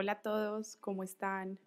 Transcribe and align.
Hola 0.00 0.12
a 0.12 0.22
todos, 0.22 0.76
¿cómo 0.76 1.02
están? 1.02 1.58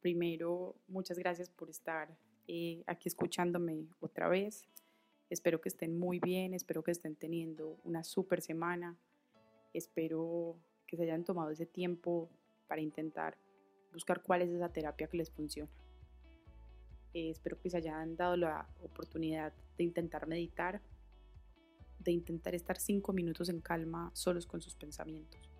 Primero, 0.00 0.74
muchas 0.88 1.16
gracias 1.16 1.48
por 1.48 1.70
estar 1.70 2.08
eh, 2.48 2.82
aquí 2.88 3.08
escuchándome 3.08 3.86
otra 4.00 4.26
vez. 4.26 4.66
Espero 5.30 5.60
que 5.60 5.68
estén 5.68 5.96
muy 5.96 6.18
bien, 6.18 6.54
espero 6.54 6.82
que 6.82 6.90
estén 6.90 7.14
teniendo 7.14 7.78
una 7.84 8.02
super 8.02 8.40
semana. 8.40 8.98
Espero 9.72 10.56
que 10.88 10.96
se 10.96 11.04
hayan 11.04 11.22
tomado 11.22 11.50
ese 11.50 11.64
tiempo 11.64 12.28
para 12.66 12.80
intentar 12.80 13.38
buscar 13.92 14.24
cuál 14.24 14.42
es 14.42 14.50
esa 14.50 14.72
terapia 14.72 15.06
que 15.06 15.18
les 15.18 15.30
funciona. 15.30 15.70
Eh, 17.14 17.30
espero 17.30 17.60
que 17.60 17.70
se 17.70 17.76
hayan 17.76 18.16
dado 18.16 18.36
la 18.36 18.68
oportunidad 18.82 19.52
de 19.78 19.84
intentar 19.84 20.26
meditar, 20.26 20.82
de 22.00 22.10
intentar 22.10 22.56
estar 22.56 22.76
cinco 22.76 23.12
minutos 23.12 23.48
en 23.48 23.60
calma 23.60 24.10
solos 24.14 24.48
con 24.48 24.60
sus 24.60 24.74
pensamientos. 24.74 25.51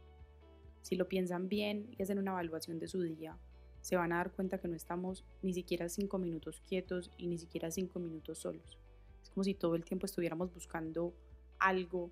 Si 0.83 0.97
lo 0.97 1.09
piensan 1.09 1.49
bien 1.49 1.95
y 1.97 2.03
hacen 2.03 2.19
una 2.19 2.33
evaluación 2.33 2.79
de 2.79 2.89
su 2.89 3.01
día, 3.03 3.39
se 3.81 3.97
van 3.97 4.13
a 4.13 4.17
dar 4.17 4.33
cuenta 4.33 4.59
que 4.59 4.69
no 4.69 4.77
estamos 4.77 5.25
ni 5.43 5.55
siquiera 5.55 5.89
cinco 5.89 6.19
minutos 6.19 6.61
quietos 6.69 7.11
y 7.17 7.27
ni 7.27 7.39
siquiera 7.39 7.71
cinco 7.71 7.99
minutos 7.99 8.39
solos. 8.39 8.79
Es 9.23 9.31
como 9.31 9.45
si 9.45 9.55
todo 9.55 9.77
el 9.77 9.85
tiempo 9.85 10.07
estuviéramos 10.07 10.53
buscando 10.53 11.15
algo 11.59 12.11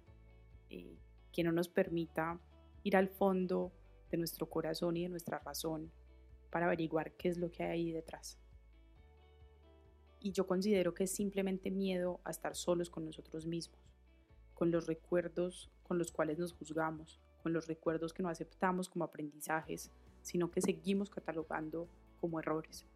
eh, 0.69 0.96
que 1.33 1.45
no 1.45 1.52
nos 1.52 1.69
permita 1.69 2.41
ir 2.84 2.96
al 2.96 3.09
fondo 3.09 3.73
de 4.10 4.19
nuestro 4.19 4.48
corazón 4.48 4.96
y 4.96 5.02
de 5.02 5.09
nuestra 5.09 5.38
razón 5.38 5.93
para 6.51 6.66
averiguar 6.66 7.12
qué 7.12 7.29
es 7.29 7.38
lo 7.38 7.51
que 7.51 7.65
hay 7.65 7.71
ahí 7.71 7.93
detrás. 7.93 8.38
Y 10.21 10.32
yo 10.32 10.46
considero 10.46 10.95
que 10.95 11.05
es 11.05 11.12
simplemente 11.12 11.71
miedo 11.71 12.21
a 12.24 12.30
estar 12.30 12.55
solos 12.55 12.91
con 12.91 13.05
nosotros 13.05 13.46
mismos, 13.46 13.80
con 14.55 14.71
los 14.71 14.87
recuerdos 14.87 15.71
con 15.82 15.98
los 15.98 16.12
cuales 16.12 16.38
nos 16.38 16.52
juzgamos, 16.52 17.21
con 17.42 17.52
los 17.52 17.66
recuerdos 17.66 18.12
que 18.12 18.22
no 18.22 18.28
aceptamos 18.28 18.88
como 18.88 19.04
aprendizajes, 19.04 19.90
sino 20.23 20.51
que 20.51 20.60
seguimos 20.60 21.10
catalogando 21.10 21.88
como 22.20 22.38
errores. 22.38 22.87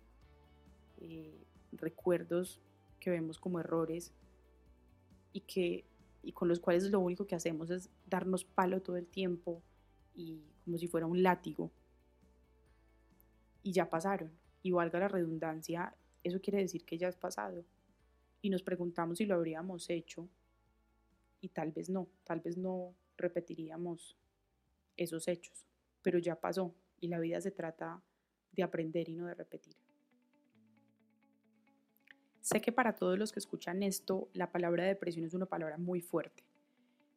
Eh, 0.99 1.45
recuerdos 1.73 2.61
que 3.01 3.11
vemos 3.11 3.39
como 3.39 3.61
errores 3.61 4.13
y, 5.33 5.41
que, 5.41 5.85
y 6.23 6.33
con 6.33 6.49
los 6.49 6.61
cuales 6.61 6.91
lo 6.91 7.01
único 7.01 7.27
que 7.27 7.35
hacemos 7.35 7.71
es 7.71 7.91
darnos 8.07 8.45
palo 8.45 8.81
todo 8.81 8.97
el 8.97 9.07
tiempo 9.07 9.63
y 10.15 10.43
como 10.65 10.79
si 10.79 10.87
fuera 10.87 11.07
un 11.07 11.23
látigo. 11.23 11.71
Y 13.63 13.73
ya 13.73 13.89
pasaron. 13.89 14.31
Y 14.63 14.71
valga 14.71 14.99
la 14.99 15.09
redundancia, 15.09 15.95
eso 16.23 16.41
quiere 16.41 16.59
decir 16.61 16.85
que 16.87 16.97
ya 16.97 17.09
es 17.09 17.17
pasado. 17.17 17.65
Y 18.41 18.49
nos 18.49 18.63
preguntamos 18.63 19.19
si 19.19 19.27
lo 19.27 19.35
habríamos 19.35 19.91
hecho 19.91 20.29
y 21.41 21.49
tal 21.51 21.73
vez 21.73 21.91
no, 21.91 22.09
tal 22.25 22.41
vez 22.41 22.57
no 22.57 22.95
repetiríamos 23.19 24.17
esos 24.97 25.29
hechos, 25.29 25.67
pero 26.03 26.19
ya 26.19 26.41
pasó 26.41 26.75
y 27.01 27.09
la 27.09 27.19
vida 27.19 27.41
se 27.41 27.51
trata 27.51 28.03
de 28.53 28.63
aprender 28.63 29.09
y 29.09 29.15
no 29.15 29.27
de 29.27 29.35
repetir. 29.35 29.77
Sé 32.41 32.61
que 32.61 32.73
para 32.73 32.95
todos 32.95 33.19
los 33.19 33.33
que 33.33 33.39
escuchan 33.39 33.83
esto, 33.83 34.29
la 34.35 34.53
palabra 34.53 34.85
depresión 34.85 35.25
es 35.25 35.35
una 35.35 35.47
palabra 35.47 35.79
muy 35.79 36.01
fuerte, 36.01 36.45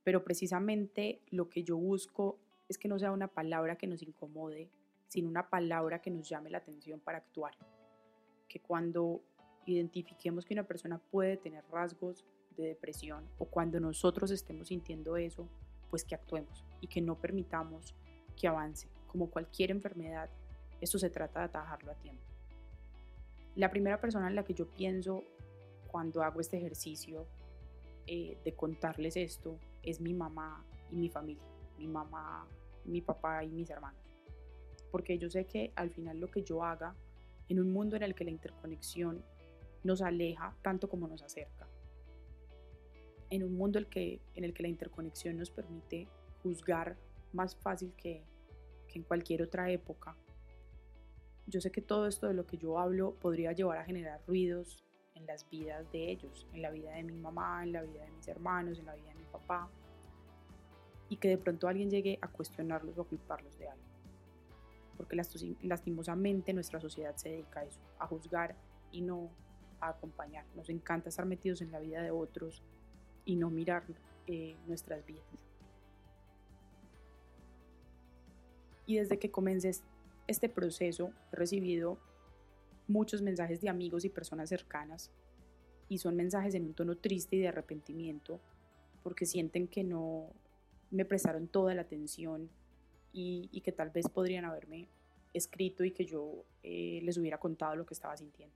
pero 0.03 0.23
precisamente 0.23 1.21
lo 1.31 1.49
que 1.49 1.63
yo 1.63 1.77
busco 1.77 2.39
es 2.69 2.77
que 2.77 2.87
no 2.87 2.97
sea 2.97 3.11
una 3.11 3.27
palabra 3.27 3.77
que 3.77 3.87
nos 3.87 4.01
incomode, 4.01 4.69
sino 5.07 5.29
una 5.29 5.49
palabra 5.49 6.01
que 6.01 6.11
nos 6.11 6.27
llame 6.27 6.49
la 6.49 6.59
atención 6.59 6.99
para 6.99 7.19
actuar. 7.19 7.57
Que 8.47 8.61
cuando 8.61 9.21
identifiquemos 9.65 10.45
que 10.45 10.53
una 10.53 10.67
persona 10.67 10.97
puede 10.97 11.37
tener 11.37 11.63
rasgos 11.69 12.25
de 12.55 12.67
depresión 12.67 13.29
o 13.37 13.45
cuando 13.45 13.79
nosotros 13.79 14.31
estemos 14.31 14.69
sintiendo 14.69 15.17
eso, 15.17 15.49
pues 15.89 16.03
que 16.03 16.15
actuemos 16.15 16.66
y 16.81 16.87
que 16.87 17.01
no 17.01 17.15
permitamos 17.15 17.95
que 18.35 18.47
avance. 18.47 18.87
Como 19.07 19.29
cualquier 19.29 19.71
enfermedad, 19.71 20.29
esto 20.81 20.99
se 20.99 21.09
trata 21.09 21.39
de 21.39 21.45
atajarlo 21.45 21.91
a 21.91 21.95
tiempo. 21.95 22.23
La 23.55 23.71
primera 23.71 23.99
persona 23.99 24.27
en 24.27 24.35
la 24.35 24.43
que 24.43 24.53
yo 24.53 24.69
pienso 24.69 25.23
cuando 25.87 26.21
hago 26.21 26.39
este 26.39 26.57
ejercicio 26.57 27.25
eh, 28.05 28.37
de 28.43 28.53
contarles 28.53 29.17
esto 29.17 29.57
es 29.81 29.99
mi 29.99 30.13
mamá 30.13 30.63
y 30.91 30.95
mi 30.95 31.09
familia, 31.09 31.43
mi 31.77 31.87
mamá, 31.87 32.47
mi 32.85 33.01
papá 33.01 33.43
y 33.43 33.49
mis 33.49 33.69
hermanos. 33.69 34.01
Porque 34.91 35.17
yo 35.17 35.29
sé 35.29 35.45
que 35.45 35.71
al 35.75 35.89
final 35.89 36.19
lo 36.19 36.29
que 36.29 36.43
yo 36.43 36.63
haga 36.63 36.95
en 37.49 37.59
un 37.59 37.71
mundo 37.71 37.95
en 37.95 38.03
el 38.03 38.13
que 38.13 38.23
la 38.23 38.31
interconexión 38.31 39.23
nos 39.83 40.01
aleja 40.01 40.55
tanto 40.61 40.89
como 40.89 41.07
nos 41.07 41.23
acerca, 41.23 41.67
en 43.29 43.43
un 43.43 43.55
mundo 43.55 43.79
el 43.79 43.87
que, 43.87 44.21
en 44.35 44.43
el 44.43 44.53
que 44.53 44.63
la 44.63 44.69
interconexión 44.69 45.37
nos 45.37 45.49
permite 45.49 46.07
juzgar 46.43 46.97
más 47.33 47.55
fácil 47.55 47.93
que, 47.97 48.23
que 48.87 48.99
en 48.99 49.03
cualquier 49.03 49.41
otra 49.41 49.69
época, 49.69 50.15
yo 51.47 51.61
sé 51.61 51.71
que 51.71 51.81
todo 51.81 52.07
esto 52.07 52.27
de 52.27 52.33
lo 52.33 52.45
que 52.45 52.57
yo 52.57 52.77
hablo 52.77 53.15
podría 53.15 53.53
llevar 53.53 53.77
a 53.77 53.85
generar 53.85 54.21
ruidos 54.27 54.83
en 55.15 55.25
las 55.25 55.49
vidas 55.49 55.89
de 55.91 56.11
ellos, 56.11 56.45
en 56.53 56.61
la 56.61 56.71
vida 56.71 56.91
de 56.91 57.03
mi 57.03 57.15
mamá, 57.15 57.63
en 57.63 57.71
la 57.71 57.81
vida 57.81 58.03
de 58.03 58.11
mis 58.11 58.27
hermanos, 58.27 58.79
en 58.79 58.85
la 58.85 58.95
vida 58.95 59.09
de 59.09 59.15
mi 59.15 59.25
papá, 59.25 59.69
y 61.09 61.17
que 61.17 61.29
de 61.29 61.37
pronto 61.37 61.67
alguien 61.67 61.89
llegue 61.89 62.19
a 62.21 62.27
cuestionarlos 62.27 62.97
o 62.97 63.01
a 63.01 63.07
culparlos 63.07 63.57
de 63.57 63.69
algo. 63.69 63.83
Porque 64.97 65.15
lastimosamente 65.61 66.53
nuestra 66.53 66.81
sociedad 66.81 67.15
se 67.15 67.29
dedica 67.29 67.61
a 67.61 67.63
eso, 67.63 67.79
a 67.99 68.07
juzgar 68.07 68.55
y 68.91 69.01
no 69.01 69.29
a 69.79 69.89
acompañar. 69.89 70.45
Nos 70.55 70.69
encanta 70.69 71.09
estar 71.09 71.25
metidos 71.25 71.61
en 71.61 71.71
la 71.71 71.79
vida 71.79 72.01
de 72.01 72.11
otros 72.11 72.63
y 73.25 73.35
no 73.35 73.49
mirar 73.49 73.83
eh, 74.25 74.57
nuestras 74.65 75.05
vidas. 75.05 75.46
Y 78.87 78.95
desde 78.95 79.19
que 79.19 79.29
comencé 79.29 79.71
este 80.25 80.49
proceso 80.49 81.11
he 81.31 81.35
recibido 81.35 81.99
muchos 82.87 83.21
mensajes 83.21 83.61
de 83.61 83.69
amigos 83.69 84.05
y 84.05 84.09
personas 84.09 84.49
cercanas 84.49 85.11
y 85.89 85.99
son 85.99 86.15
mensajes 86.15 86.55
en 86.55 86.65
un 86.65 86.73
tono 86.73 86.97
triste 86.97 87.35
y 87.35 87.39
de 87.39 87.49
arrepentimiento 87.49 88.39
porque 89.03 89.25
sienten 89.25 89.67
que 89.67 89.83
no 89.83 90.31
me 90.89 91.05
prestaron 91.05 91.47
toda 91.47 91.75
la 91.75 91.81
atención 91.81 92.49
y, 93.13 93.61
que 93.61 93.71
tal 93.71 93.89
vez 93.89 94.07
podrían 94.09 94.45
haberme 94.45 94.87
escrito 95.33 95.83
y 95.83 95.91
que 95.91 96.05
yo 96.05 96.45
eh, 96.63 96.99
les 97.03 97.17
hubiera 97.17 97.39
contado 97.39 97.75
lo 97.75 97.85
que 97.85 97.93
estaba 97.93 98.15
sintiendo. 98.15 98.55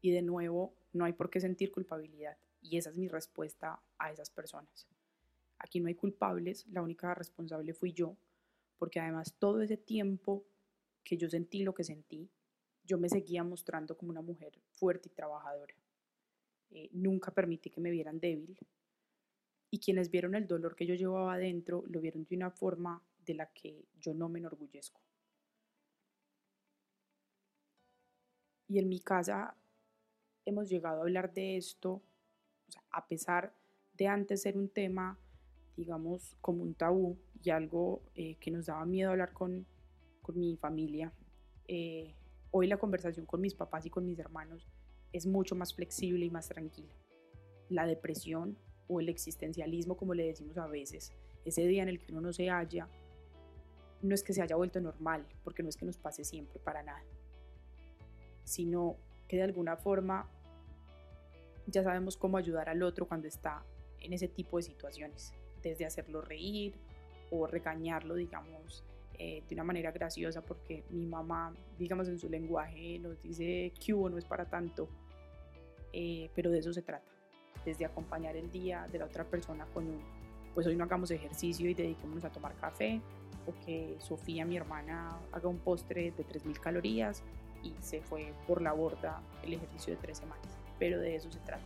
Y 0.00 0.12
de 0.12 0.22
nuevo, 0.22 0.72
no 0.92 1.04
hay 1.04 1.12
por 1.12 1.30
qué 1.30 1.40
sentir 1.40 1.70
culpabilidad. 1.70 2.36
Y 2.62 2.78
esa 2.78 2.90
es 2.90 2.96
mi 2.96 3.08
respuesta 3.08 3.80
a 3.98 4.12
esas 4.12 4.30
personas. 4.30 4.88
Aquí 5.58 5.80
no 5.80 5.88
hay 5.88 5.94
culpables, 5.94 6.66
la 6.68 6.82
única 6.82 7.14
responsable 7.14 7.74
fui 7.74 7.92
yo, 7.92 8.16
porque 8.78 9.00
además 9.00 9.34
todo 9.38 9.62
ese 9.62 9.76
tiempo 9.76 10.44
que 11.02 11.16
yo 11.16 11.28
sentí 11.28 11.62
lo 11.62 11.74
que 11.74 11.84
sentí, 11.84 12.28
yo 12.84 12.98
me 12.98 13.08
seguía 13.08 13.42
mostrando 13.44 13.96
como 13.96 14.10
una 14.10 14.22
mujer 14.22 14.58
fuerte 14.72 15.08
y 15.08 15.12
trabajadora. 15.12 15.74
Eh, 16.70 16.88
nunca 16.92 17.32
permití 17.32 17.70
que 17.70 17.80
me 17.80 17.90
vieran 17.90 18.20
débil. 18.20 18.58
Y 19.70 19.78
quienes 19.78 20.10
vieron 20.10 20.34
el 20.34 20.46
dolor 20.46 20.76
que 20.76 20.86
yo 20.86 20.94
llevaba 20.94 21.34
adentro, 21.34 21.84
lo 21.88 22.00
vieron 22.00 22.24
de 22.24 22.36
una 22.36 22.50
forma 22.50 23.02
de 23.24 23.34
la 23.34 23.46
que 23.46 23.84
yo 24.00 24.14
no 24.14 24.28
me 24.28 24.38
enorgullezco. 24.38 25.00
Y 28.68 28.78
en 28.78 28.88
mi 28.88 29.00
casa 29.00 29.56
hemos 30.44 30.68
llegado 30.68 30.98
a 30.98 31.02
hablar 31.02 31.32
de 31.32 31.56
esto 31.56 32.02
a 32.90 33.06
pesar 33.06 33.52
de 33.94 34.06
antes 34.06 34.42
ser 34.42 34.56
un 34.56 34.68
tema, 34.68 35.18
digamos, 35.76 36.36
como 36.40 36.62
un 36.62 36.74
tabú 36.74 37.18
y 37.42 37.50
algo 37.50 38.02
eh, 38.14 38.36
que 38.36 38.50
nos 38.50 38.66
daba 38.66 38.84
miedo 38.86 39.10
hablar 39.10 39.32
con, 39.32 39.66
con 40.22 40.38
mi 40.38 40.56
familia, 40.56 41.12
eh, 41.68 42.14
hoy 42.50 42.66
la 42.66 42.78
conversación 42.78 43.26
con 43.26 43.40
mis 43.40 43.54
papás 43.54 43.86
y 43.86 43.90
con 43.90 44.06
mis 44.06 44.18
hermanos 44.18 44.66
es 45.12 45.26
mucho 45.26 45.54
más 45.54 45.74
flexible 45.74 46.24
y 46.26 46.30
más 46.30 46.48
tranquila. 46.48 46.92
La 47.68 47.86
depresión 47.86 48.58
o 48.88 49.00
el 49.00 49.08
existencialismo, 49.08 49.96
como 49.96 50.14
le 50.14 50.26
decimos 50.26 50.56
a 50.58 50.66
veces, 50.66 51.12
ese 51.44 51.66
día 51.66 51.82
en 51.82 51.88
el 51.88 52.00
que 52.00 52.12
uno 52.12 52.20
no 52.20 52.32
se 52.32 52.48
halla, 52.48 52.88
no 54.02 54.14
es 54.14 54.22
que 54.22 54.32
se 54.32 54.42
haya 54.42 54.56
vuelto 54.56 54.80
normal, 54.80 55.26
porque 55.42 55.62
no 55.62 55.68
es 55.68 55.76
que 55.76 55.84
nos 55.84 55.98
pase 55.98 56.24
siempre 56.24 56.58
para 56.60 56.82
nada, 56.82 57.02
sino 58.44 58.96
que 59.28 59.36
de 59.36 59.42
alguna 59.42 59.76
forma 59.76 60.30
ya 61.66 61.82
sabemos 61.82 62.16
cómo 62.16 62.36
ayudar 62.36 62.68
al 62.68 62.82
otro 62.82 63.08
cuando 63.08 63.26
está 63.26 63.64
en 64.00 64.12
ese 64.12 64.28
tipo 64.28 64.56
de 64.58 64.62
situaciones, 64.62 65.32
desde 65.68 65.86
hacerlo 65.86 66.20
reír 66.20 66.74
o 67.30 67.46
regañarlo, 67.46 68.14
digamos, 68.14 68.84
eh, 69.18 69.42
de 69.48 69.54
una 69.54 69.64
manera 69.64 69.90
graciosa, 69.92 70.42
porque 70.42 70.84
mi 70.90 71.06
mamá, 71.06 71.54
digamos, 71.78 72.08
en 72.08 72.18
su 72.18 72.28
lenguaje 72.28 72.98
nos 72.98 73.20
dice 73.22 73.72
que 73.84 73.94
hubo 73.94 74.08
no 74.08 74.18
es 74.18 74.24
para 74.24 74.44
tanto, 74.44 74.88
eh, 75.92 76.30
pero 76.34 76.50
de 76.50 76.58
eso 76.58 76.72
se 76.72 76.82
trata, 76.82 77.10
desde 77.64 77.84
acompañar 77.84 78.36
el 78.36 78.50
día 78.50 78.86
de 78.92 78.98
la 78.98 79.06
otra 79.06 79.24
persona 79.24 79.66
con 79.72 79.86
un, 79.86 80.00
pues 80.54 80.66
hoy 80.66 80.76
no 80.76 80.84
hagamos 80.84 81.10
ejercicio 81.10 81.68
y 81.68 81.74
dediquémonos 81.74 82.24
a 82.24 82.30
tomar 82.30 82.54
café, 82.56 83.00
o 83.46 83.54
que 83.64 83.96
Sofía, 84.00 84.44
mi 84.44 84.56
hermana, 84.56 85.18
haga 85.32 85.48
un 85.48 85.58
postre 85.58 86.10
de 86.10 86.26
3.000 86.26 86.60
calorías 86.60 87.22
y 87.62 87.72
se 87.80 88.02
fue 88.02 88.32
por 88.46 88.60
la 88.60 88.72
borda 88.72 89.22
el 89.42 89.54
ejercicio 89.54 89.94
de 89.94 90.00
tres 90.00 90.18
semanas. 90.18 90.46
Pero 90.78 90.98
de 91.00 91.16
eso 91.16 91.30
se 91.30 91.38
trata, 91.40 91.64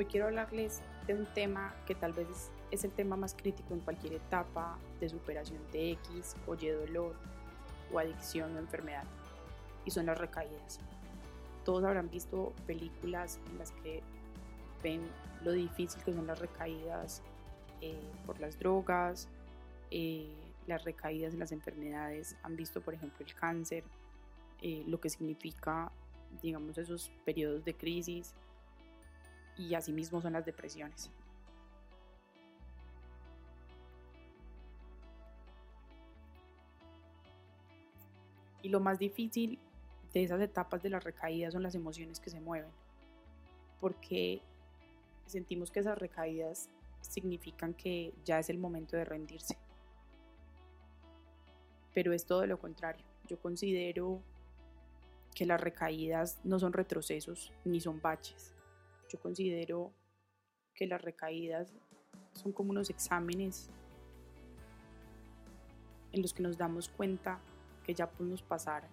Hoy 0.00 0.06
quiero 0.06 0.28
hablarles 0.28 0.80
de 1.06 1.12
un 1.12 1.26
tema 1.26 1.74
que 1.86 1.94
tal 1.94 2.14
vez 2.14 2.50
es 2.70 2.84
el 2.84 2.90
tema 2.90 3.16
más 3.16 3.34
crítico 3.34 3.74
en 3.74 3.80
cualquier 3.80 4.14
etapa 4.14 4.78
de 4.98 5.10
superación 5.10 5.60
de 5.72 5.90
X, 5.90 6.36
o 6.46 6.54
Y 6.54 6.68
dolor, 6.68 7.14
o 7.92 7.98
adicción 7.98 8.56
o 8.56 8.58
enfermedad, 8.58 9.04
y 9.84 9.90
son 9.90 10.06
las 10.06 10.16
recaídas. 10.16 10.80
Todos 11.66 11.84
habrán 11.84 12.08
visto 12.08 12.54
películas 12.66 13.38
en 13.50 13.58
las 13.58 13.72
que 13.72 14.02
ven 14.82 15.02
lo 15.44 15.52
difícil 15.52 16.02
que 16.02 16.14
son 16.14 16.26
las 16.26 16.38
recaídas 16.38 17.22
eh, 17.82 18.00
por 18.24 18.40
las 18.40 18.58
drogas, 18.58 19.28
eh, 19.90 20.32
las 20.66 20.82
recaídas 20.82 21.34
en 21.34 21.40
las 21.40 21.52
enfermedades, 21.52 22.36
han 22.42 22.56
visto 22.56 22.80
por 22.80 22.94
ejemplo 22.94 23.26
el 23.26 23.34
cáncer, 23.34 23.84
eh, 24.62 24.82
lo 24.86 24.98
que 24.98 25.10
significa, 25.10 25.92
digamos, 26.40 26.78
esos 26.78 27.10
periodos 27.26 27.66
de 27.66 27.74
crisis 27.74 28.34
y 29.60 29.74
asimismo 29.74 30.22
son 30.22 30.32
las 30.32 30.46
depresiones. 30.46 31.10
Y 38.62 38.68
lo 38.68 38.80
más 38.80 38.98
difícil 38.98 39.58
de 40.12 40.22
esas 40.22 40.40
etapas 40.40 40.82
de 40.82 40.90
las 40.90 41.04
recaídas 41.04 41.52
son 41.52 41.62
las 41.62 41.74
emociones 41.74 42.20
que 42.20 42.30
se 42.30 42.40
mueven, 42.40 42.70
porque 43.80 44.40
sentimos 45.26 45.70
que 45.70 45.80
esas 45.80 45.98
recaídas 45.98 46.68
significan 47.00 47.74
que 47.74 48.12
ya 48.24 48.38
es 48.38 48.50
el 48.50 48.58
momento 48.58 48.96
de 48.96 49.04
rendirse. 49.04 49.56
Pero 51.94 52.12
es 52.12 52.24
todo 52.24 52.46
lo 52.46 52.58
contrario. 52.58 53.04
Yo 53.26 53.38
considero 53.40 54.20
que 55.34 55.46
las 55.46 55.60
recaídas 55.60 56.38
no 56.44 56.58
son 56.58 56.72
retrocesos 56.72 57.52
ni 57.64 57.80
son 57.80 58.00
baches. 58.00 58.54
Yo 59.10 59.18
considero 59.18 59.92
que 60.72 60.86
las 60.86 61.02
recaídas 61.02 61.74
son 62.32 62.52
como 62.52 62.70
unos 62.70 62.90
exámenes 62.90 63.68
en 66.12 66.22
los 66.22 66.32
que 66.32 66.42
nos 66.42 66.56
damos 66.56 66.88
cuenta 66.88 67.40
que 67.84 67.92
ya 67.92 68.08
podemos 68.08 68.42
pasar 68.42 68.88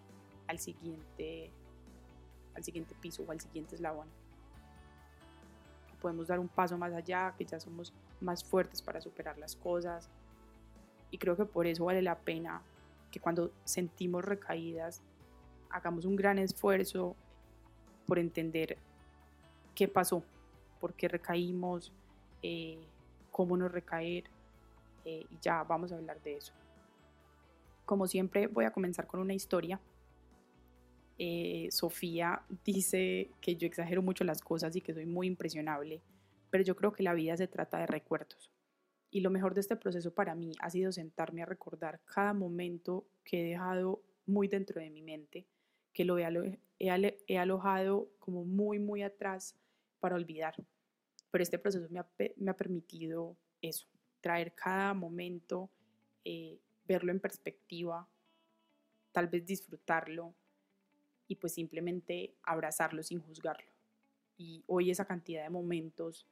al 0.47 0.59
siguiente 0.59 1.51
al 2.55 2.63
siguiente 2.63 2.95
piso 2.99 3.23
o 3.27 3.31
al 3.31 3.39
siguiente 3.39 3.75
eslabón. 3.75 4.07
Podemos 6.01 6.27
dar 6.27 6.39
un 6.39 6.47
paso 6.47 6.77
más 6.77 6.91
allá, 6.93 7.35
que 7.37 7.45
ya 7.45 7.59
somos 7.59 7.93
más 8.19 8.43
fuertes 8.43 8.81
para 8.81 8.99
superar 8.99 9.37
las 9.37 9.55
cosas. 9.55 10.09
Y 11.11 11.19
creo 11.19 11.37
que 11.37 11.45
por 11.45 11.67
eso 11.67 11.85
vale 11.85 12.01
la 12.01 12.17
pena 12.17 12.63
que 13.11 13.19
cuando 13.19 13.51
sentimos 13.63 14.25
recaídas 14.25 15.03
hagamos 15.69 16.05
un 16.05 16.15
gran 16.15 16.39
esfuerzo 16.39 17.15
por 18.07 18.17
entender 18.17 18.77
qué 19.77 19.87
pasó, 19.87 20.23
por 20.81 20.95
qué 20.95 21.07
recaímos, 21.07 21.93
eh, 22.41 22.79
cómo 23.29 23.55
no 23.55 23.69
recaer, 23.69 24.23
eh, 25.05 25.23
y 25.29 25.37
ya 25.39 25.63
vamos 25.63 25.91
a 25.91 25.97
hablar 25.97 26.19
de 26.23 26.37
eso. 26.37 26.51
Como 27.85 28.07
siempre 28.07 28.47
voy 28.47 28.65
a 28.65 28.71
comenzar 28.71 29.05
con 29.05 29.19
una 29.19 29.35
historia. 29.35 29.79
Eh, 31.19 31.67
Sofía 31.69 32.41
dice 32.65 33.29
que 33.39 33.55
yo 33.55 33.67
exagero 33.67 34.01
mucho 34.01 34.23
las 34.23 34.41
cosas 34.41 34.75
y 34.75 34.81
que 34.81 34.95
soy 34.95 35.05
muy 35.05 35.27
impresionable, 35.27 36.01
pero 36.49 36.63
yo 36.63 36.75
creo 36.75 36.91
que 36.91 37.03
la 37.03 37.13
vida 37.13 37.37
se 37.37 37.47
trata 37.47 37.77
de 37.77 37.85
recuerdos. 37.85 38.51
Y 39.11 39.21
lo 39.21 39.29
mejor 39.29 39.53
de 39.53 39.61
este 39.61 39.75
proceso 39.75 40.11
para 40.11 40.33
mí 40.33 40.53
ha 40.59 40.71
sido 40.71 40.91
sentarme 40.91 41.43
a 41.43 41.45
recordar 41.45 42.01
cada 42.05 42.33
momento 42.33 43.05
que 43.23 43.41
he 43.41 43.49
dejado 43.49 44.01
muy 44.25 44.47
dentro 44.47 44.81
de 44.81 44.89
mi 44.89 45.03
mente 45.03 45.45
que 45.97 46.05
lo 46.05 46.19
he, 46.19 47.37
alojado 47.39 48.11
como 48.19 48.45
muy, 48.45 48.77
muy 48.77 49.01
atrás 49.01 49.55
para 49.99 50.15
olvidar. 50.15 50.55
Pero 51.31 51.43
este 51.43 51.59
proceso 51.59 51.87
me 51.89 51.99
ha, 51.99 52.57
permitido 52.57 53.37
eso, 53.61 53.87
traer 54.21 54.53
cada 54.53 54.93
momento, 54.93 55.69
eh, 56.23 56.59
verlo 56.85 57.11
en 57.11 57.19
perspectiva, 57.19 58.07
tal 59.11 59.27
vez 59.27 59.45
disfrutarlo 59.45 60.33
y 61.27 61.35
pues 61.35 61.53
simplemente 61.53 62.35
abrazarlo 62.43 63.03
sin 63.03 63.19
juzgarlo. 63.19 63.71
Y 64.37 64.63
hoy 64.67 64.91
esa 64.91 65.05
cantidad 65.05 65.43
de 65.43 65.49
momentos 65.49 66.27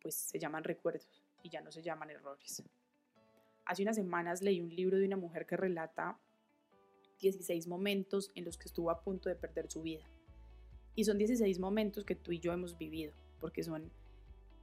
pues 0.00 0.14
se 0.14 0.38
llaman 0.38 0.64
recuerdos 0.64 1.22
y 1.42 1.50
ya 1.50 1.60
no 1.60 1.70
se 1.70 1.82
llaman 1.82 2.10
errores. 2.10 2.62
Hace 3.66 3.82
unas 3.82 3.96
semanas 3.96 4.42
leí 4.42 4.60
un 4.60 4.74
libro 4.74 4.98
de 4.98 5.06
una 5.06 5.16
mujer 5.16 5.46
que 5.46 5.56
relata 5.56 6.18
16 7.20 7.66
momentos 7.66 8.30
en 8.34 8.44
los 8.44 8.56
que 8.56 8.66
estuvo 8.66 8.90
a 8.90 9.02
punto 9.02 9.28
de 9.28 9.36
perder 9.36 9.70
su 9.70 9.82
vida. 9.82 10.08
Y 10.94 11.04
son 11.04 11.18
16 11.18 11.58
momentos 11.58 12.04
que 12.04 12.14
tú 12.14 12.32
y 12.32 12.40
yo 12.40 12.52
hemos 12.52 12.76
vivido, 12.76 13.12
porque 13.40 13.62
son 13.62 13.90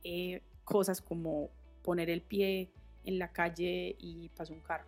eh, 0.03 0.41
cosas 0.63 1.01
como 1.01 1.49
poner 1.83 2.09
el 2.09 2.21
pie 2.21 2.71
en 3.05 3.19
la 3.19 3.31
calle 3.31 3.95
y 3.97 4.29
pasó 4.29 4.53
un 4.53 4.61
carro. 4.61 4.87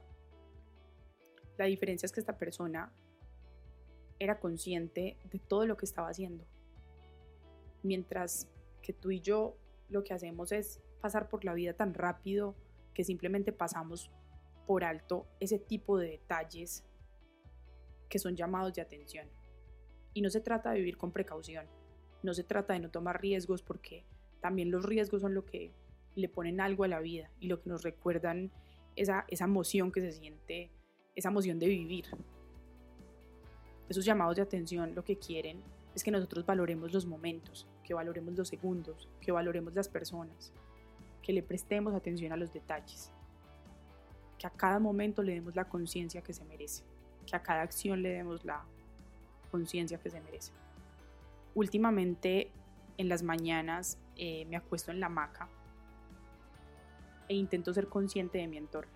La 1.57 1.65
diferencia 1.65 2.05
es 2.05 2.11
que 2.11 2.19
esta 2.19 2.37
persona 2.37 2.91
era 4.19 4.39
consciente 4.39 5.17
de 5.31 5.39
todo 5.39 5.65
lo 5.65 5.77
que 5.77 5.85
estaba 5.85 6.09
haciendo, 6.09 6.45
mientras 7.83 8.47
que 8.81 8.93
tú 8.93 9.11
y 9.11 9.21
yo 9.21 9.57
lo 9.89 10.03
que 10.03 10.13
hacemos 10.13 10.51
es 10.51 10.81
pasar 11.01 11.29
por 11.29 11.45
la 11.45 11.53
vida 11.53 11.73
tan 11.73 11.93
rápido 11.93 12.55
que 12.93 13.03
simplemente 13.03 13.51
pasamos 13.51 14.11
por 14.67 14.83
alto 14.83 15.25
ese 15.39 15.57
tipo 15.57 15.97
de 15.97 16.11
detalles 16.11 16.83
que 18.09 18.19
son 18.19 18.35
llamados 18.35 18.73
de 18.73 18.81
atención. 18.81 19.27
Y 20.13 20.21
no 20.21 20.29
se 20.29 20.41
trata 20.41 20.71
de 20.71 20.79
vivir 20.79 20.97
con 20.97 21.11
precaución, 21.11 21.65
no 22.23 22.33
se 22.33 22.43
trata 22.43 22.73
de 22.73 22.79
no 22.79 22.89
tomar 22.89 23.21
riesgos 23.21 23.61
porque 23.61 24.05
también 24.41 24.71
los 24.71 24.85
riesgos 24.85 25.21
son 25.21 25.33
lo 25.33 25.45
que 25.45 25.71
le 26.15 26.29
ponen 26.29 26.59
algo 26.59 26.83
a 26.83 26.87
la 26.87 26.99
vida 26.99 27.29
y 27.39 27.47
lo 27.47 27.61
que 27.61 27.69
nos 27.69 27.83
recuerdan 27.83 28.51
esa, 28.95 29.25
esa 29.27 29.45
emoción 29.45 29.91
que 29.91 30.01
se 30.01 30.11
siente, 30.11 30.71
esa 31.15 31.29
emoción 31.29 31.59
de 31.59 31.67
vivir. 31.67 32.05
Esos 33.87 34.05
llamados 34.05 34.35
de 34.35 34.41
atención 34.41 34.93
lo 34.95 35.03
que 35.03 35.17
quieren 35.17 35.61
es 35.95 36.03
que 36.03 36.11
nosotros 36.11 36.45
valoremos 36.45 36.93
los 36.93 37.05
momentos, 37.05 37.67
que 37.83 37.93
valoremos 37.93 38.35
los 38.35 38.47
segundos, 38.47 39.09
que 39.21 39.31
valoremos 39.31 39.73
las 39.73 39.89
personas, 39.89 40.53
que 41.21 41.33
le 41.33 41.43
prestemos 41.43 41.93
atención 41.93 42.31
a 42.31 42.37
los 42.37 42.53
detalles, 42.53 43.11
que 44.37 44.47
a 44.47 44.51
cada 44.51 44.79
momento 44.79 45.23
le 45.23 45.33
demos 45.33 45.55
la 45.55 45.67
conciencia 45.67 46.21
que 46.21 46.33
se 46.33 46.45
merece 46.45 46.83
que 47.29 47.35
a 47.35 47.43
cada 47.43 47.61
acción 47.61 48.01
le 48.01 48.09
demos 48.09 48.43
la 48.43 48.65
conciencia 49.49 49.97
que 49.99 50.09
se 50.09 50.21
merece. 50.21 50.51
Últimamente 51.55 52.51
en 52.97 53.09
las 53.09 53.23
mañanas 53.23 53.97
eh, 54.15 54.45
me 54.45 54.57
acuesto 54.57 54.91
en 54.91 54.99
la 54.99 55.07
hamaca 55.07 55.47
e 57.27 57.35
intento 57.35 57.73
ser 57.73 57.87
consciente 57.87 58.37
de 58.37 58.47
mi 58.47 58.57
entorno. 58.57 58.91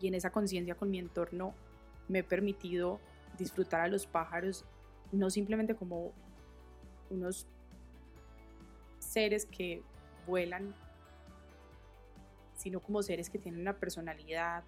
Y 0.00 0.08
en 0.08 0.14
esa 0.14 0.30
conciencia 0.30 0.74
con 0.74 0.90
mi 0.90 0.98
entorno 0.98 1.54
me 2.08 2.20
he 2.20 2.24
permitido 2.24 3.00
disfrutar 3.38 3.80
a 3.80 3.88
los 3.88 4.06
pájaros 4.06 4.64
no 5.12 5.30
simplemente 5.30 5.74
como 5.74 6.12
unos 7.10 7.46
seres 8.98 9.46
que 9.46 9.82
vuelan, 10.26 10.74
sino 12.54 12.80
como 12.80 13.02
seres 13.02 13.30
que 13.30 13.38
tienen 13.38 13.60
una 13.60 13.74
personalidad, 13.74 14.64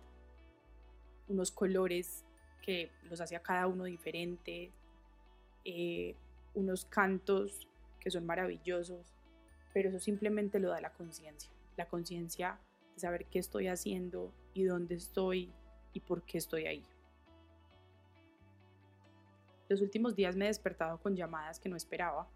unos 1.28 1.50
colores 1.50 2.25
que 2.62 2.91
los 3.09 3.21
hace 3.21 3.37
a 3.37 3.43
cada 3.43 3.67
uno 3.67 3.85
diferente, 3.85 4.71
eh, 5.65 6.15
unos 6.55 6.85
cantos 6.85 7.69
que 8.00 8.11
son 8.11 8.27
maravillosos, 8.27 9.15
pero 9.73 9.88
eso 9.88 9.99
simplemente 9.99 10.59
lo 10.59 10.71
da 10.71 10.81
la 10.81 10.93
conciencia, 10.93 11.50
la 11.77 11.88
conciencia 11.88 12.59
de 12.95 13.00
saber 13.00 13.27
qué 13.27 13.38
estoy 13.38 13.69
haciendo 13.69 14.33
y 14.55 14.65
dónde 14.65 14.95
estoy 14.95 15.53
y 15.93 16.00
por 16.00 16.23
qué 16.23 16.38
estoy 16.38 16.67
ahí. 16.67 16.85
Los 19.69 19.83
últimos 19.83 20.17
días 20.17 20.37
me 20.37 20.47
he 20.47 20.49
despertado 20.49 20.99
con 20.99 21.15
llamadas 21.15 21.61
que 21.61 21.69
no 21.69 21.77
esperaba 21.77 22.27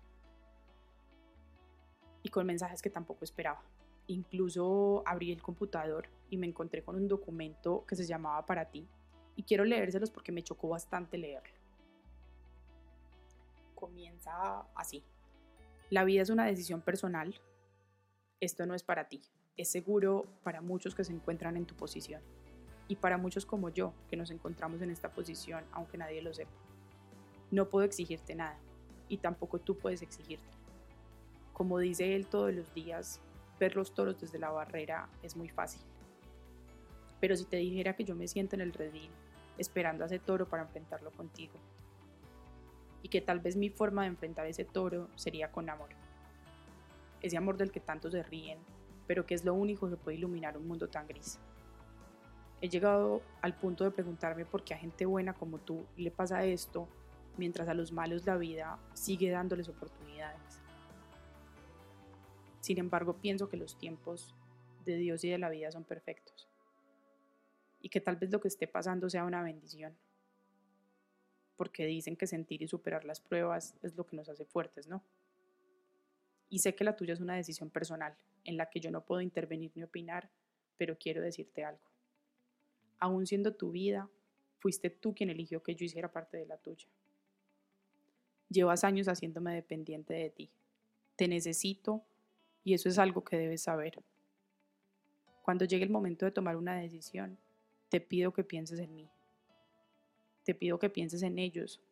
y 2.23 2.29
con 2.29 2.47
mensajes 2.47 2.83
que 2.83 2.91
tampoco 2.91 3.25
esperaba. 3.25 3.63
Incluso 4.07 5.03
abrí 5.07 5.33
el 5.33 5.41
computador 5.41 6.09
y 6.29 6.37
me 6.37 6.47
encontré 6.47 6.83
con 6.83 6.97
un 6.97 7.09
documento 7.09 7.85
que 7.87 7.97
se 7.97 8.05
llamaba 8.05 8.45
Para 8.45 8.67
ti 8.67 8.87
y 9.37 9.43
quiero 9.45 9.65
leérselos 9.65 10.11
porque 10.11 10.33
me 10.33 10.43
chocó 10.43 10.69
bastante 10.69 11.19
leerlo. 11.19 11.55
Comienza 13.75 14.67
así. 14.75 15.03
La 15.91 16.05
vida 16.05 16.23
es 16.23 16.31
una 16.31 16.47
decisión 16.47 16.81
personal. 16.81 17.35
Esto 18.41 18.67
no 18.67 18.75
es 18.75 18.83
para 18.83 19.09
ti. 19.09 19.23
Es 19.57 19.71
seguro 19.71 20.27
para 20.43 20.61
muchos 20.61 20.95
que 20.95 21.05
se 21.05 21.13
encuentran 21.13 21.57
en 21.57 21.67
tu 21.67 21.75
posición 21.75 22.23
y 22.89 22.97
para 22.97 23.19
muchos 23.19 23.47
como 23.47 23.69
yo 23.69 23.95
que 24.09 24.17
nos 24.17 24.31
encontramos 24.31 24.83
en 24.83 24.91
esta 24.91 25.13
posición 25.13 25.65
aunque 25.73 25.99
nadie 25.99 26.23
lo 26.23 26.33
sepa. 26.33 26.53
No 27.51 27.69
puedo 27.69 27.85
exigirte 27.85 28.35
nada 28.35 28.59
y 29.09 29.19
tampoco 29.19 29.59
tú 29.59 29.77
puedes 29.79 30.03
exigirte. 30.03 30.57
Como 31.53 31.79
dice 31.79 32.17
él 32.17 32.27
todos 32.27 32.53
los 32.53 32.73
días, 32.75 33.21
ver 33.61 33.77
los 33.77 33.95
toros 33.95 34.21
desde 34.21 34.39
la 34.39 34.51
barrera 34.51 35.09
es 35.23 35.37
muy 35.37 35.49
fácil. 35.49 35.83
Pero 37.21 37.37
si 37.37 37.45
te 37.45 37.59
dijera 37.59 37.95
que 37.95 38.05
yo 38.05 38.15
me 38.15 38.27
siento 38.27 38.57
en 38.57 38.63
el 38.63 38.73
redil 38.73 39.11
esperando 39.63 40.05
a 40.05 40.07
ese 40.07 40.19
toro 40.19 40.47
para 40.49 40.65
enfrentarlo 40.65 41.11
contigo, 41.11 41.55
y 43.03 43.09
que 43.09 43.21
tal 43.21 43.41
vez 43.41 43.57
mi 43.57 43.71
forma 43.71 44.03
de 44.03 44.09
enfrentar 44.09 44.47
ese 44.47 44.65
toro 44.65 45.09
sería 45.17 45.51
con 45.51 45.71
amor, 45.71 45.89
ese 47.21 47.37
amor 47.37 47.57
del 47.57 47.73
que 47.73 47.81
tantos 47.81 48.13
se 48.13 48.23
ríen, 48.23 48.59
pero 49.07 49.27
que 49.27 49.35
es 49.35 49.45
lo 49.45 49.55
único 49.55 49.89
que 49.89 49.97
puede 49.97 50.19
iluminar 50.19 50.57
un 50.57 50.69
mundo 50.69 50.89
tan 50.89 51.07
gris. 51.07 51.39
He 52.61 52.69
llegado 52.69 53.23
al 53.41 53.55
punto 53.57 53.83
de 53.83 53.91
preguntarme 53.91 54.45
por 54.45 54.63
qué 54.63 54.75
a 54.75 54.79
gente 54.79 55.05
buena 55.05 55.33
como 55.33 55.59
tú 55.59 55.85
le 55.97 56.11
pasa 56.11 56.45
esto, 56.45 56.87
mientras 57.37 57.69
a 57.69 57.75
los 57.75 57.91
malos 57.91 58.27
la 58.27 58.37
vida 58.37 58.79
sigue 58.95 59.31
dándoles 59.31 59.69
oportunidades. 59.69 60.61
Sin 62.61 62.79
embargo, 62.79 63.15
pienso 63.15 63.49
que 63.49 63.57
los 63.57 63.77
tiempos 63.77 64.35
de 64.85 64.97
Dios 64.97 65.25
y 65.25 65.31
de 65.31 65.39
la 65.39 65.49
vida 65.49 65.73
son 65.73 65.83
perfectos 65.83 66.52
y 67.83 67.89
que 67.89 68.01
tal 68.01 68.17
vez 68.17 68.31
lo 68.31 68.41
que 68.41 68.49
esté 68.49 68.67
pasando 68.69 69.11
sea 69.11 69.25
una 69.25 69.43
bendición, 69.43 69.97
porque 71.57 71.85
dicen 71.85 72.17
que 72.17 72.27
sentir 72.27 72.63
y 72.63 72.69
superar 72.69 73.05
las 73.05 73.21
pruebas 73.21 73.77
es 73.83 73.97
lo 73.97 74.07
que 74.07 74.17
nos 74.17 74.29
hace 74.29 74.45
fuertes, 74.45 74.87
¿no? 74.87 75.05
Y 76.49 76.61
sé 76.61 76.75
que 76.75 76.85
la 76.85 76.97
tuya 76.97 77.13
es 77.15 77.21
una 77.21 77.35
decisión 77.35 77.71
personal, 77.71 78.17
en 78.45 78.57
la 78.57 78.71
que 78.71 78.81
yo 78.81 78.91
no 78.91 79.05
puedo 79.05 79.21
intervenir 79.21 79.73
ni 79.75 79.83
opinar, 79.83 80.31
pero 80.77 80.97
quiero 80.97 81.21
decirte 81.21 81.65
algo. 81.65 81.85
Aún 82.99 83.27
siendo 83.27 83.55
tu 83.55 83.73
vida, 83.73 84.09
fuiste 84.59 84.91
tú 84.91 85.15
quien 85.15 85.31
eligió 85.31 85.63
que 85.63 85.75
yo 85.75 85.85
hiciera 85.85 86.13
parte 86.13 86.37
de 86.37 86.47
la 86.47 86.57
tuya. 86.57 86.87
Llevas 88.49 88.85
años 88.85 89.09
haciéndome 89.09 89.55
dependiente 89.55 90.15
de 90.15 90.31
ti. 90.31 90.51
Te 91.17 91.27
necesito 91.27 92.05
y 92.63 92.75
eso 92.75 92.89
es 92.89 92.99
algo 92.99 93.25
que 93.25 93.39
debes 93.39 93.63
saber. 93.63 94.03
Cuando 95.43 95.65
llegue 95.65 95.85
el 95.85 95.91
momento 95.91 96.25
de 96.25 96.33
tomar 96.33 96.57
una 96.57 96.77
decisión, 96.77 97.39
te 97.93 98.01
pido 98.01 98.33
que 98.33 98.43
pienses 98.43 98.79
en 98.79 98.95
mí. 98.95 99.11
Te 100.45 100.55
pido 100.55 100.79
que 100.79 100.89
pienses 100.89 101.23
en 101.23 101.39
ellos, 101.39 101.83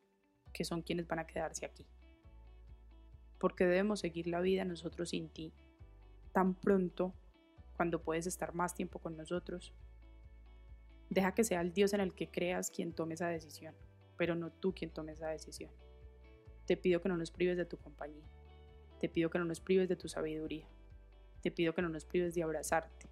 que 0.50 0.64
son 0.64 0.80
quienes 0.80 1.06
van 1.06 1.18
a 1.18 1.26
quedarse 1.26 1.66
aquí. 1.66 1.84
Porque 3.38 3.66
debemos 3.66 4.00
seguir 4.00 4.26
la 4.26 4.40
vida 4.40 4.64
nosotros 4.64 5.10
sin 5.10 5.28
ti, 5.28 5.52
tan 6.32 6.54
pronto 6.54 7.12
cuando 7.76 8.02
puedes 8.02 8.26
estar 8.26 8.54
más 8.54 8.74
tiempo 8.74 8.98
con 8.98 9.14
nosotros. 9.14 9.74
Deja 11.10 11.34
que 11.34 11.44
sea 11.44 11.60
el 11.60 11.74
Dios 11.74 11.92
en 11.92 12.00
el 12.00 12.14
que 12.14 12.30
creas 12.30 12.70
quien 12.70 12.94
tome 12.94 13.12
esa 13.12 13.28
decisión, 13.28 13.74
pero 14.16 14.34
no 14.34 14.50
tú 14.50 14.74
quien 14.74 14.90
tome 14.90 15.12
esa 15.12 15.28
decisión. 15.28 15.70
Te 16.64 16.78
pido 16.78 17.02
que 17.02 17.10
no 17.10 17.18
nos 17.18 17.30
prives 17.30 17.58
de 17.58 17.66
tu 17.66 17.76
compañía. 17.76 18.24
Te 19.00 19.10
pido 19.10 19.28
que 19.28 19.38
no 19.38 19.44
nos 19.44 19.60
prives 19.60 19.90
de 19.90 19.96
tu 19.96 20.08
sabiduría. 20.08 20.66
Te 21.42 21.50
pido 21.50 21.74
que 21.74 21.82
no 21.82 21.90
nos 21.90 22.06
prives 22.06 22.34
de 22.34 22.42
abrazarte, 22.42 23.06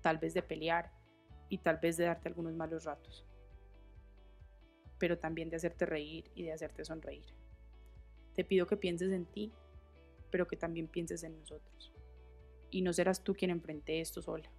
tal 0.00 0.18
vez 0.18 0.34
de 0.34 0.42
pelear, 0.42 1.03
y 1.54 1.58
tal 1.58 1.76
vez 1.76 1.96
de 1.96 2.02
darte 2.02 2.26
algunos 2.26 2.52
malos 2.52 2.82
ratos, 2.82 3.24
pero 4.98 5.20
también 5.20 5.50
de 5.50 5.54
hacerte 5.54 5.86
reír 5.86 6.28
y 6.34 6.42
de 6.42 6.52
hacerte 6.52 6.84
sonreír. 6.84 7.26
Te 8.34 8.44
pido 8.44 8.66
que 8.66 8.76
pienses 8.76 9.12
en 9.12 9.24
ti, 9.24 9.52
pero 10.32 10.48
que 10.48 10.56
también 10.56 10.88
pienses 10.88 11.22
en 11.22 11.38
nosotros. 11.38 11.92
Y 12.72 12.82
no 12.82 12.92
serás 12.92 13.22
tú 13.22 13.36
quien 13.36 13.52
enfrente 13.52 14.00
esto 14.00 14.20
sola. 14.20 14.50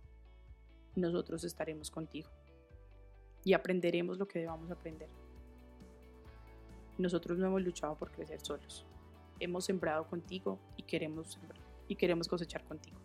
Nosotros 0.95 1.43
estaremos 1.43 1.91
contigo 1.91 2.29
y 3.43 3.51
aprenderemos 3.51 4.17
lo 4.17 4.29
que 4.29 4.39
debamos 4.39 4.71
aprender. 4.71 5.09
Nosotros 6.97 7.37
no 7.37 7.47
hemos 7.47 7.61
luchado 7.61 7.97
por 7.97 8.09
crecer 8.09 8.39
solos. 8.39 8.85
Hemos 9.41 9.65
sembrado 9.65 10.07
contigo 10.07 10.59
y 10.77 10.83
queremos 10.83 11.37
y 11.89 11.95
queremos 11.97 12.29
cosechar 12.29 12.63
contigo. 12.63 12.95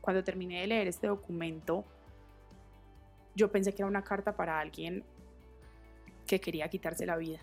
Cuando 0.00 0.24
terminé 0.24 0.62
de 0.62 0.66
leer 0.66 0.88
este 0.88 1.06
documento, 1.06 1.84
yo 3.40 3.50
pensé 3.50 3.72
que 3.72 3.80
era 3.80 3.88
una 3.88 4.04
carta 4.04 4.36
para 4.36 4.60
alguien 4.60 5.02
que 6.26 6.42
quería 6.42 6.68
quitarse 6.68 7.06
la 7.06 7.16
vida. 7.16 7.40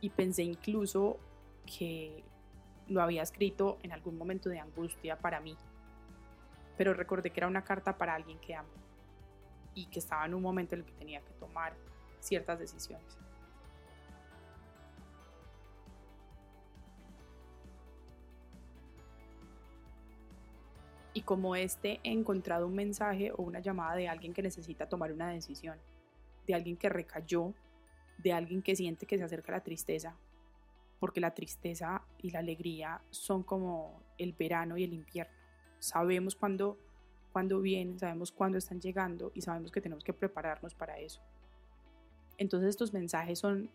Y 0.00 0.10
pensé 0.10 0.44
incluso 0.44 1.18
que 1.66 2.22
lo 2.86 3.02
había 3.02 3.22
escrito 3.22 3.78
en 3.82 3.90
algún 3.90 4.16
momento 4.16 4.48
de 4.48 4.60
angustia 4.60 5.18
para 5.18 5.40
mí. 5.40 5.56
Pero 6.78 6.94
recordé 6.94 7.30
que 7.30 7.40
era 7.40 7.48
una 7.48 7.64
carta 7.64 7.98
para 7.98 8.14
alguien 8.14 8.38
que 8.38 8.54
amo 8.54 8.70
y 9.74 9.86
que 9.86 9.98
estaba 9.98 10.24
en 10.26 10.34
un 10.34 10.42
momento 10.42 10.76
en 10.76 10.82
el 10.82 10.86
que 10.86 10.92
tenía 10.92 11.20
que 11.20 11.32
tomar 11.34 11.74
ciertas 12.20 12.60
decisiones. 12.60 13.18
Y 21.14 21.22
como 21.22 21.56
este 21.56 22.00
he 22.02 22.12
encontrado 22.12 22.66
un 22.66 22.74
mensaje 22.74 23.32
o 23.32 23.42
una 23.42 23.60
llamada 23.60 23.96
de 23.96 24.08
alguien 24.08 24.32
que 24.32 24.42
necesita 24.42 24.88
tomar 24.88 25.12
una 25.12 25.30
decisión, 25.30 25.78
de 26.46 26.54
alguien 26.54 26.76
que 26.76 26.88
recayó, 26.88 27.54
de 28.18 28.32
alguien 28.32 28.62
que 28.62 28.76
siente 28.76 29.06
que 29.06 29.18
se 29.18 29.24
acerca 29.24 29.52
la 29.52 29.62
tristeza, 29.62 30.16
porque 30.98 31.20
la 31.20 31.34
tristeza 31.34 32.02
y 32.18 32.30
la 32.30 32.38
alegría 32.38 33.02
son 33.10 33.42
como 33.42 34.02
el 34.18 34.32
verano 34.32 34.76
y 34.76 34.84
el 34.84 34.92
invierno. 34.92 35.34
Sabemos 35.78 36.36
cuándo 36.36 36.78
cuando 37.32 37.60
vienen, 37.60 37.98
sabemos 37.98 38.30
cuándo 38.30 38.58
están 38.58 38.80
llegando 38.80 39.32
y 39.34 39.40
sabemos 39.40 39.72
que 39.72 39.80
tenemos 39.80 40.04
que 40.04 40.12
prepararnos 40.12 40.74
para 40.74 40.98
eso. 40.98 41.22
Entonces 42.36 42.70
estos 42.70 42.92
mensajes 42.92 43.38
son 43.38 43.70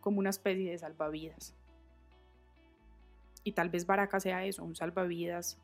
como 0.00 0.18
una 0.18 0.30
especie 0.30 0.70
de 0.70 0.78
salvavidas. 0.78 1.54
Y 3.42 3.52
tal 3.52 3.70
vez 3.70 3.86
Baraka 3.86 4.20
sea 4.20 4.44
eso, 4.44 4.64
un 4.64 4.76
salvavidas 4.76 5.58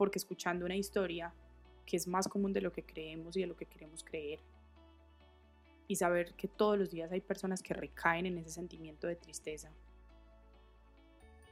porque 0.00 0.18
escuchando 0.18 0.64
una 0.64 0.76
historia 0.76 1.30
que 1.84 1.94
es 1.94 2.06
más 2.06 2.26
común 2.26 2.54
de 2.54 2.62
lo 2.62 2.72
que 2.72 2.82
creemos 2.82 3.36
y 3.36 3.42
de 3.42 3.46
lo 3.46 3.54
que 3.54 3.66
queremos 3.66 4.02
creer, 4.02 4.40
y 5.88 5.96
saber 5.96 6.32
que 6.32 6.48
todos 6.48 6.78
los 6.78 6.90
días 6.90 7.12
hay 7.12 7.20
personas 7.20 7.62
que 7.62 7.74
recaen 7.74 8.24
en 8.24 8.38
ese 8.38 8.48
sentimiento 8.48 9.06
de 9.06 9.16
tristeza, 9.16 9.70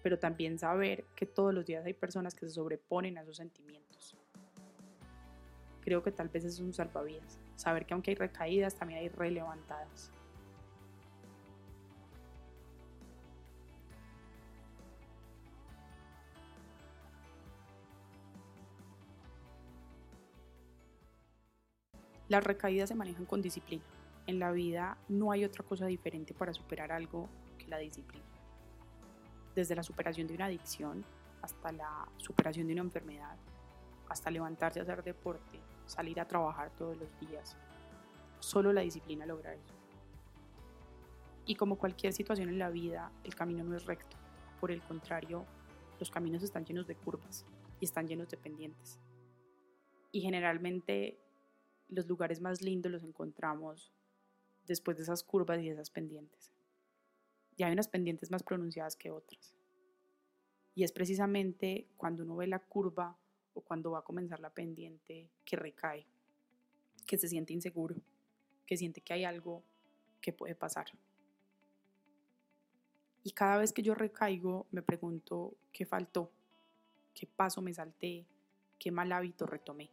pero 0.03 0.19
también 0.19 0.59
saber 0.59 1.05
que 1.15 1.27
todos 1.27 1.53
los 1.53 1.67
días 1.67 1.85
hay 1.85 1.93
personas 1.93 2.35
que 2.35 2.47
se 2.47 2.55
sobreponen 2.55 3.19
a 3.19 3.21
esos 3.21 3.37
sentimientos. 3.37 4.17
Creo 5.83 6.03
que 6.03 6.11
tal 6.11 6.31
vez 6.31 6.45
es 6.47 6.59
un 6.59 6.73
salvavidas, 6.73 7.39
saber 7.55 7.85
que 7.85 7.93
aunque 7.93 8.13
hay 8.13 8.15
recaídas, 8.15 8.75
también 8.77 9.01
hay 9.01 9.09
relevantadas. 9.11 10.11
Las 22.29 22.45
recaídas 22.45 22.91
se 22.91 22.95
manejan 22.95 23.25
con 23.25 23.41
disciplina. 23.41 23.85
En 24.27 24.39
la 24.39 24.53
vida 24.53 24.99
no 25.09 25.33
hay 25.33 25.45
otra 25.45 25.65
cosa 25.65 25.87
diferente 25.87 26.35
para 26.35 26.53
superar 26.53 26.93
algo 26.93 27.29
que 27.57 27.67
la 27.69 27.79
disciplina. 27.79 28.27
Desde 29.55 29.75
la 29.75 29.83
superación 29.83 30.27
de 30.27 30.35
una 30.35 30.45
adicción 30.45 31.05
hasta 31.41 31.73
la 31.73 32.07
superación 32.19 32.67
de 32.67 32.75
una 32.75 32.83
enfermedad, 32.83 33.37
hasta 34.09 34.31
levantarse 34.31 34.81
a 34.81 34.83
hacer 34.83 35.03
deporte, 35.03 35.59
salir 35.87 36.21
a 36.21 36.29
trabajar 36.29 36.71
todos 36.77 36.99
los 36.99 37.09
días. 37.21 37.57
Solo 38.41 38.73
la 38.73 38.83
disciplina 38.83 39.25
logra 39.25 39.55
eso. 39.55 39.75
Y 41.47 41.55
como 41.55 41.79
cualquier 41.79 42.13
situación 42.13 42.51
en 42.51 42.59
la 42.59 42.69
vida, 42.69 43.11
el 43.25 43.35
camino 43.35 43.65
no 43.65 43.75
es 43.75 43.87
recto. 43.87 44.19
Por 44.61 44.71
el 44.71 44.83
contrario, 44.83 45.47
los 45.99 46.11
caminos 46.11 46.43
están 46.43 46.67
llenos 46.67 46.87
de 46.87 46.95
curvas 46.95 47.47
y 47.81 47.87
están 47.87 48.07
llenos 48.07 48.29
de 48.29 48.37
pendientes. 48.37 49.01
Y 50.13 50.21
generalmente 50.21 51.19
los 51.89 52.07
lugares 52.07 52.41
más 52.41 52.63
lindos 52.63 52.93
los 52.93 53.03
encontramos 53.03 53.93
después 54.67 54.97
de 54.97 55.03
esas 55.03 55.23
curvas 55.23 55.61
y 55.61 55.69
esas 55.69 55.91
pendientes. 55.91 56.53
Y 57.57 57.63
hay 57.65 57.73
unas 57.73 57.89
pendientes 57.89 58.31
más 58.31 58.43
pronunciadas 58.43 58.97
que 58.97 59.11
otras. 59.11 59.57
Y 60.75 60.85
es 60.85 60.93
precisamente 60.93 61.89
cuando 61.97 62.23
uno 62.23 62.37
ve 62.37 62.47
la 62.47 62.61
curva 62.61 63.19
o 63.55 63.63
cuando 63.63 63.91
va 63.91 64.01
a 64.01 64.05
comenzar 64.05 64.39
la 64.39 64.51
pendiente 64.51 65.29
que 65.45 65.57
recae, 65.57 66.07
que 67.07 67.19
se 67.19 67.27
siente 67.27 67.53
inseguro, 67.53 67.97
que 68.65 68.77
siente 68.77 69.01
que 69.01 69.13
hay 69.13 69.25
algo 69.25 69.65
que 70.21 70.33
puede 70.33 70.55
pasar. 70.55 70.87
Y 73.25 73.33
cada 73.33 73.59
vez 73.59 73.73
que 73.73 73.83
yo 73.83 73.95
recaigo 73.95 74.67
me 74.71 74.83
pregunto 74.83 75.57
qué 75.73 75.85
faltó, 75.85 76.31
qué 77.13 77.27
paso 77.27 77.61
me 77.61 77.75
salté, 77.75 78.27
qué 78.79 78.93
mal 78.93 79.11
hábito 79.11 79.47
retomé. 79.47 79.91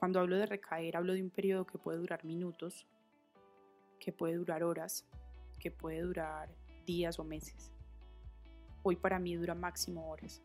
Cuando 0.00 0.18
hablo 0.18 0.38
de 0.38 0.46
recaer, 0.46 0.96
hablo 0.96 1.12
de 1.12 1.22
un 1.22 1.28
periodo 1.28 1.66
que 1.66 1.76
puede 1.76 1.98
durar 1.98 2.24
minutos, 2.24 2.86
que 3.98 4.12
puede 4.12 4.36
durar 4.36 4.62
horas, 4.64 5.04
que 5.58 5.70
puede 5.70 6.00
durar 6.00 6.48
días 6.86 7.18
o 7.18 7.24
meses. 7.24 7.70
Hoy 8.82 8.96
para 8.96 9.18
mí 9.18 9.36
dura 9.36 9.54
máximo 9.54 10.10
horas 10.10 10.40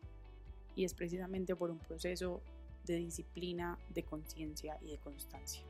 y 0.74 0.84
es 0.84 0.92
precisamente 0.92 1.56
por 1.56 1.70
un 1.70 1.78
proceso 1.78 2.42
de 2.84 2.96
disciplina, 2.96 3.78
de 3.94 4.02
conciencia 4.02 4.76
y 4.82 4.90
de 4.90 4.98
constancia. 4.98 5.64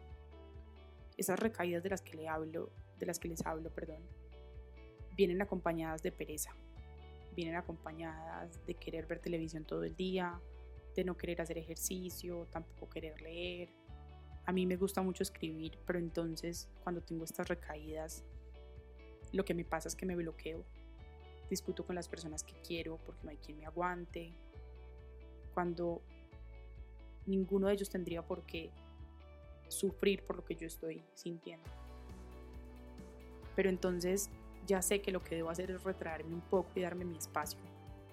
Esas 1.16 1.38
recaídas 1.38 1.84
de 1.84 1.90
las 1.90 2.02
que 2.02 2.16
le 2.16 2.28
hablo, 2.28 2.72
de 2.98 3.06
las 3.06 3.20
que 3.20 3.28
les 3.28 3.46
hablo, 3.46 3.70
perdón, 3.70 4.02
vienen 5.16 5.40
acompañadas 5.42 6.02
de 6.02 6.10
pereza, 6.10 6.56
vienen 7.36 7.54
acompañadas 7.54 8.66
de 8.66 8.74
querer 8.74 9.06
ver 9.06 9.20
televisión 9.20 9.64
todo 9.64 9.84
el 9.84 9.94
día, 9.94 10.40
de 10.96 11.04
no 11.04 11.16
querer 11.16 11.40
hacer 11.42 11.58
ejercicio, 11.58 12.48
tampoco 12.50 12.88
querer 12.88 13.20
leer. 13.20 13.68
A 14.46 14.52
mí 14.52 14.66
me 14.66 14.76
gusta 14.76 15.02
mucho 15.02 15.22
escribir, 15.22 15.78
pero 15.86 15.98
entonces 15.98 16.68
cuando 16.82 17.02
tengo 17.02 17.24
estas 17.24 17.48
recaídas, 17.48 18.24
lo 19.32 19.44
que 19.44 19.54
me 19.54 19.64
pasa 19.64 19.88
es 19.88 19.94
que 19.94 20.06
me 20.06 20.16
bloqueo. 20.16 20.64
discuto 21.48 21.86
con 21.86 21.94
las 21.94 22.08
personas 22.08 22.42
que 22.42 22.54
quiero 22.66 22.98
porque 23.06 23.22
no 23.22 23.30
hay 23.30 23.36
quien 23.36 23.58
me 23.58 23.66
aguante, 23.66 24.32
cuando 25.54 26.02
ninguno 27.24 27.68
de 27.68 27.74
ellos 27.74 27.88
tendría 27.88 28.26
por 28.26 28.44
qué 28.44 28.70
sufrir 29.68 30.24
por 30.24 30.36
lo 30.36 30.44
que 30.44 30.56
yo 30.56 30.66
estoy 30.66 31.04
sintiendo. 31.14 31.68
Pero 33.54 33.68
entonces 33.68 34.28
ya 34.66 34.82
sé 34.82 35.00
que 35.02 35.12
lo 35.12 35.22
que 35.22 35.36
debo 35.36 35.50
hacer 35.50 35.70
es 35.70 35.84
retraerme 35.84 36.34
un 36.34 36.40
poco 36.40 36.70
y 36.74 36.80
darme 36.80 37.04
mi 37.04 37.16
espacio, 37.16 37.60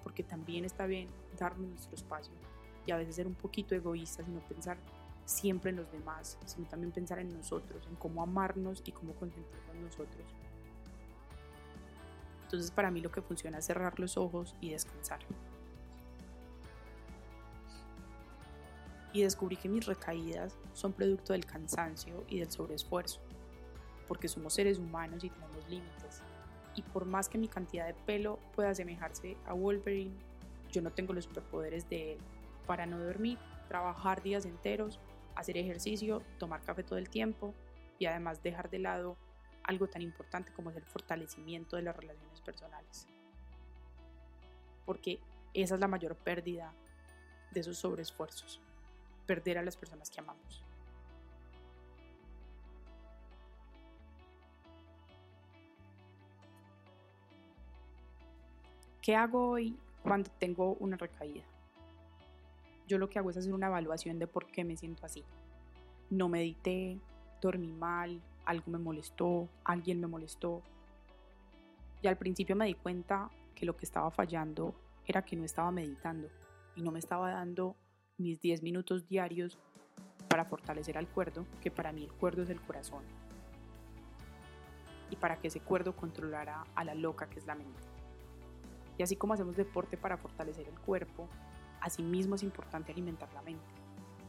porque 0.04 0.22
también 0.22 0.64
está 0.64 0.86
bien 0.86 1.08
darnos 1.36 1.68
nuestro 1.68 1.96
espacio 1.96 2.32
y 2.86 2.92
a 2.92 2.96
veces 2.96 3.16
ser 3.16 3.26
un 3.26 3.34
poquito 3.34 3.74
egoístas 3.74 4.26
y 4.28 4.30
no 4.30 4.40
pensar 4.40 4.76
siempre 5.24 5.70
en 5.70 5.76
los 5.76 5.90
demás, 5.90 6.38
sino 6.44 6.66
también 6.66 6.92
pensar 6.92 7.18
en 7.18 7.32
nosotros, 7.34 7.86
en 7.88 7.96
cómo 7.96 8.22
amarnos 8.22 8.82
y 8.84 8.92
cómo 8.92 9.14
consentirnos 9.14 9.76
nosotros. 9.76 10.26
Entonces 12.44 12.70
para 12.70 12.90
mí 12.90 13.00
lo 13.00 13.10
que 13.10 13.22
funciona 13.22 13.58
es 13.58 13.64
cerrar 13.64 13.98
los 13.98 14.16
ojos 14.16 14.54
y 14.60 14.70
descansar. 14.70 15.20
Y 19.12 19.22
descubrí 19.22 19.56
que 19.56 19.68
mis 19.68 19.86
recaídas 19.86 20.56
son 20.72 20.92
producto 20.92 21.32
del 21.32 21.46
cansancio 21.46 22.24
y 22.28 22.40
del 22.40 22.50
sobreesfuerzo, 22.50 23.20
porque 24.08 24.28
somos 24.28 24.54
seres 24.54 24.78
humanos 24.78 25.22
y 25.24 25.30
tenemos 25.30 25.68
límites. 25.68 26.20
Y 26.74 26.82
por 26.82 27.04
más 27.04 27.28
que 27.28 27.38
mi 27.38 27.46
cantidad 27.46 27.86
de 27.86 27.94
pelo 27.94 28.40
pueda 28.54 28.70
asemejarse 28.70 29.36
a 29.46 29.54
Wolverine, 29.54 30.12
yo 30.72 30.82
no 30.82 30.90
tengo 30.90 31.12
los 31.12 31.24
superpoderes 31.24 31.88
de 31.88 32.14
él 32.14 32.18
para 32.66 32.86
no 32.86 32.98
dormir, 32.98 33.38
trabajar 33.68 34.22
días 34.22 34.44
enteros, 34.44 35.00
hacer 35.34 35.56
ejercicio, 35.56 36.22
tomar 36.38 36.62
café 36.62 36.82
todo 36.82 36.98
el 36.98 37.08
tiempo 37.08 37.54
y 37.98 38.06
además 38.06 38.42
dejar 38.42 38.70
de 38.70 38.78
lado 38.78 39.16
algo 39.62 39.88
tan 39.88 40.02
importante 40.02 40.52
como 40.52 40.70
es 40.70 40.76
el 40.76 40.84
fortalecimiento 40.84 41.76
de 41.76 41.82
las 41.82 41.96
relaciones 41.96 42.40
personales. 42.40 43.06
Porque 44.84 45.20
esa 45.54 45.74
es 45.74 45.80
la 45.80 45.88
mayor 45.88 46.16
pérdida 46.16 46.72
de 47.52 47.60
esos 47.60 47.78
sobreesfuerzos, 47.78 48.60
perder 49.26 49.58
a 49.58 49.62
las 49.62 49.76
personas 49.76 50.10
que 50.10 50.20
amamos. 50.20 50.62
¿Qué 59.00 59.14
hago 59.14 59.50
hoy 59.50 59.78
cuando 60.02 60.30
tengo 60.38 60.76
una 60.80 60.96
recaída? 60.96 61.44
Yo 62.86 62.98
lo 62.98 63.08
que 63.08 63.18
hago 63.18 63.30
es 63.30 63.36
hacer 63.36 63.54
una 63.54 63.68
evaluación 63.68 64.18
de 64.18 64.26
por 64.26 64.46
qué 64.46 64.64
me 64.64 64.76
siento 64.76 65.06
así. 65.06 65.24
No 66.10 66.28
medité, 66.28 66.98
dormí 67.40 67.72
mal, 67.72 68.20
algo 68.44 68.70
me 68.70 68.78
molestó, 68.78 69.48
alguien 69.64 70.00
me 70.00 70.06
molestó. 70.06 70.62
Y 72.02 72.06
al 72.06 72.16
principio 72.16 72.56
me 72.56 72.66
di 72.66 72.74
cuenta 72.74 73.30
que 73.54 73.64
lo 73.66 73.76
que 73.76 73.86
estaba 73.86 74.10
fallando 74.10 74.74
era 75.06 75.22
que 75.22 75.36
no 75.36 75.44
estaba 75.44 75.70
meditando 75.70 76.28
y 76.76 76.82
no 76.82 76.90
me 76.90 76.98
estaba 76.98 77.30
dando 77.30 77.76
mis 78.18 78.40
10 78.40 78.62
minutos 78.62 79.08
diarios 79.08 79.58
para 80.28 80.44
fortalecer 80.44 80.98
al 80.98 81.08
cuerdo, 81.08 81.46
que 81.60 81.70
para 81.70 81.92
mí 81.92 82.04
el 82.04 82.12
cuerdo 82.12 82.42
es 82.42 82.50
el 82.50 82.60
corazón. 82.60 83.04
Y 85.10 85.16
para 85.16 85.38
que 85.38 85.48
ese 85.48 85.60
cuerdo 85.60 85.94
controlara 85.94 86.64
a 86.74 86.84
la 86.84 86.94
loca 86.94 87.28
que 87.28 87.38
es 87.38 87.46
la 87.46 87.54
mente. 87.54 87.80
Y 88.98 89.02
así 89.02 89.16
como 89.16 89.34
hacemos 89.34 89.56
deporte 89.56 89.96
para 89.96 90.16
fortalecer 90.16 90.68
el 90.68 90.78
cuerpo, 90.80 91.28
asimismo 91.84 92.34
es 92.34 92.42
importante 92.42 92.92
alimentar 92.92 93.32
la 93.34 93.42
mente. 93.42 93.64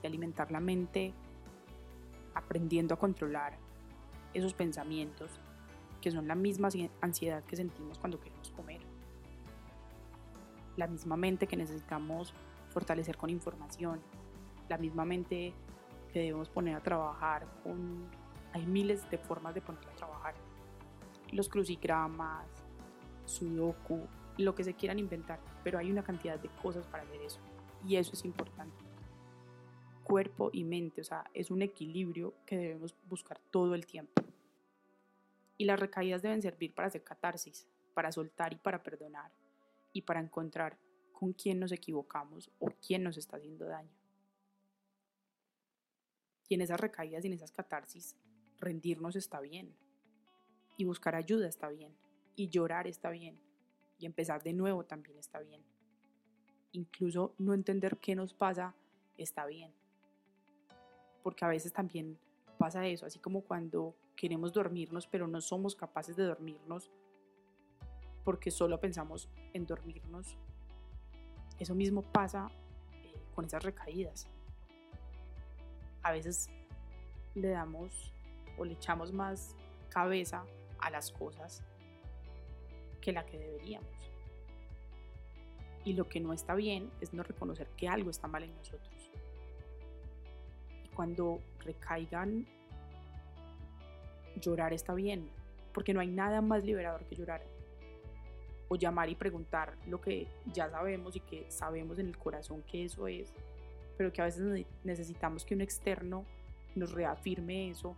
Y 0.03 0.07
alimentar 0.07 0.51
la 0.51 0.59
mente 0.59 1.13
aprendiendo 2.33 2.93
a 2.93 2.99
controlar 2.99 3.57
esos 4.33 4.53
pensamientos 4.53 5.39
que 6.01 6.11
son 6.11 6.27
la 6.27 6.35
misma 6.35 6.67
ansiedad 7.01 7.43
que 7.45 7.55
sentimos 7.55 7.97
cuando 7.97 8.19
queremos 8.19 8.51
comer. 8.51 8.81
La 10.75 10.87
misma 10.87 11.15
mente 11.15 11.47
que 11.47 11.55
necesitamos 11.55 12.33
fortalecer 12.69 13.15
con 13.15 13.29
información. 13.29 14.01
La 14.67 14.77
misma 14.77 15.05
mente 15.05 15.53
que 16.11 16.19
debemos 16.19 16.49
poner 16.49 16.75
a 16.75 16.81
trabajar 16.81 17.47
con... 17.63 18.05
Hay 18.51 18.65
miles 18.65 19.09
de 19.09 19.17
formas 19.17 19.55
de 19.55 19.61
ponerla 19.61 19.91
a 19.91 19.95
trabajar. 19.95 20.35
Los 21.31 21.47
crucigramas, 21.47 22.47
sudoku, 23.25 24.01
lo 24.37 24.55
que 24.55 24.63
se 24.63 24.73
quieran 24.73 24.99
inventar, 24.99 25.39
pero 25.63 25.77
hay 25.77 25.91
una 25.91 26.03
cantidad 26.03 26.39
de 26.39 26.49
cosas 26.61 26.85
para 26.87 27.03
hacer 27.03 27.21
eso. 27.21 27.39
Y 27.85 27.95
eso 27.95 28.13
es 28.13 28.25
importante. 28.25 28.83
Cuerpo 30.03 30.49
y 30.53 30.63
mente, 30.63 31.01
o 31.01 31.03
sea, 31.03 31.29
es 31.33 31.51
un 31.51 31.61
equilibrio 31.61 32.33
que 32.45 32.57
debemos 32.57 32.95
buscar 33.07 33.39
todo 33.51 33.75
el 33.75 33.85
tiempo. 33.85 34.23
Y 35.57 35.65
las 35.65 35.79
recaídas 35.79 36.21
deben 36.21 36.41
servir 36.41 36.73
para 36.73 36.89
hacer 36.89 37.03
catarsis, 37.03 37.67
para 37.93 38.11
soltar 38.11 38.53
y 38.53 38.57
para 38.57 38.83
perdonar, 38.83 39.31
y 39.93 40.01
para 40.01 40.19
encontrar 40.19 40.77
con 41.13 41.33
quién 41.33 41.59
nos 41.59 41.71
equivocamos 41.71 42.51
o 42.59 42.67
quién 42.85 43.03
nos 43.03 43.17
está 43.17 43.37
haciendo 43.37 43.65
daño. 43.65 43.95
Y 46.47 46.55
en 46.55 46.61
esas 46.61 46.79
recaídas 46.79 47.23
y 47.23 47.27
en 47.27 47.33
esas 47.33 47.51
catarsis, 47.51 48.15
rendirnos 48.59 49.15
está 49.15 49.39
bien. 49.39 49.73
Y 50.77 50.83
buscar 50.83 51.15
ayuda 51.15 51.47
está 51.47 51.69
bien. 51.69 51.95
Y 52.35 52.49
llorar 52.49 52.87
está 52.87 53.09
bien. 53.09 53.39
Y 53.97 54.05
empezar 54.05 54.43
de 54.43 54.53
nuevo 54.53 54.83
también 54.83 55.17
está 55.17 55.39
bien. 55.39 55.61
Incluso 56.71 57.33
no 57.37 57.53
entender 57.53 57.97
qué 57.97 58.15
nos 58.15 58.33
pasa 58.33 58.75
está 59.17 59.45
bien. 59.45 59.73
Porque 61.23 61.45
a 61.45 61.47
veces 61.47 61.73
también 61.73 62.17
pasa 62.57 62.85
eso, 62.87 63.05
así 63.05 63.19
como 63.19 63.41
cuando 63.41 63.95
queremos 64.15 64.53
dormirnos, 64.53 65.07
pero 65.07 65.27
no 65.27 65.41
somos 65.41 65.75
capaces 65.75 66.15
de 66.15 66.23
dormirnos 66.23 66.91
porque 68.23 68.51
solo 68.51 68.79
pensamos 68.79 69.29
en 69.53 69.65
dormirnos. 69.65 70.37
Eso 71.59 71.75
mismo 71.75 72.01
pasa 72.01 72.49
eh, 73.03 73.13
con 73.33 73.45
esas 73.45 73.63
recaídas. 73.63 74.27
A 76.01 76.11
veces 76.11 76.49
le 77.35 77.49
damos 77.49 78.13
o 78.57 78.65
le 78.65 78.73
echamos 78.73 79.13
más 79.13 79.55
cabeza 79.89 80.43
a 80.79 80.89
las 80.89 81.11
cosas 81.11 81.63
que 83.05 83.13
la 83.13 83.23
que 83.23 83.37
deberíamos. 83.37 83.87
Y 85.85 85.93
lo 85.93 86.09
que 86.09 86.19
no 86.19 86.33
está 86.33 86.55
bien 86.55 86.89
es 86.99 87.13
no 87.13 87.21
reconocer 87.21 87.67
que 87.77 87.87
algo 87.87 88.09
está 88.09 88.27
mal 88.27 88.41
en 88.41 88.55
nosotros. 88.55 89.11
Y 90.83 90.87
cuando 90.89 91.39
recaigan 91.59 92.47
llorar 94.41 94.73
está 94.73 94.95
bien, 94.95 95.29
porque 95.71 95.93
no 95.93 95.99
hay 95.99 96.07
nada 96.07 96.41
más 96.41 96.63
liberador 96.63 97.05
que 97.05 97.15
llorar. 97.15 97.43
O 98.69 98.75
llamar 98.75 99.09
y 99.09 99.15
preguntar 99.15 99.75
lo 99.85 100.01
que 100.01 100.27
ya 100.51 100.67
sabemos 100.71 101.15
y 101.15 101.19
que 101.19 101.45
sabemos 101.51 101.99
en 101.99 102.07
el 102.07 102.17
corazón 102.17 102.63
que 102.63 102.85
eso 102.85 103.07
es, 103.07 103.31
pero 103.95 104.11
que 104.11 104.21
a 104.23 104.25
veces 104.25 104.65
necesitamos 104.83 105.45
que 105.45 105.53
un 105.53 105.61
externo 105.61 106.25
nos 106.73 106.91
reafirme 106.91 107.69
eso 107.69 107.95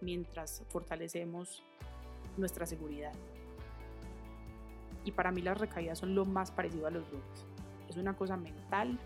mientras 0.00 0.62
fortalecemos 0.68 1.64
nuestra 2.36 2.64
seguridad. 2.64 3.12
Y 5.08 5.10
para 5.10 5.32
mí 5.32 5.40
las 5.40 5.56
recaídas 5.56 6.00
son 6.00 6.14
lo 6.14 6.26
más 6.26 6.50
parecido 6.50 6.86
a 6.86 6.90
los 6.90 7.02
lunes. 7.10 7.46
Es 7.88 7.96
una 7.96 8.14
cosa 8.14 8.36
mental, 8.36 8.98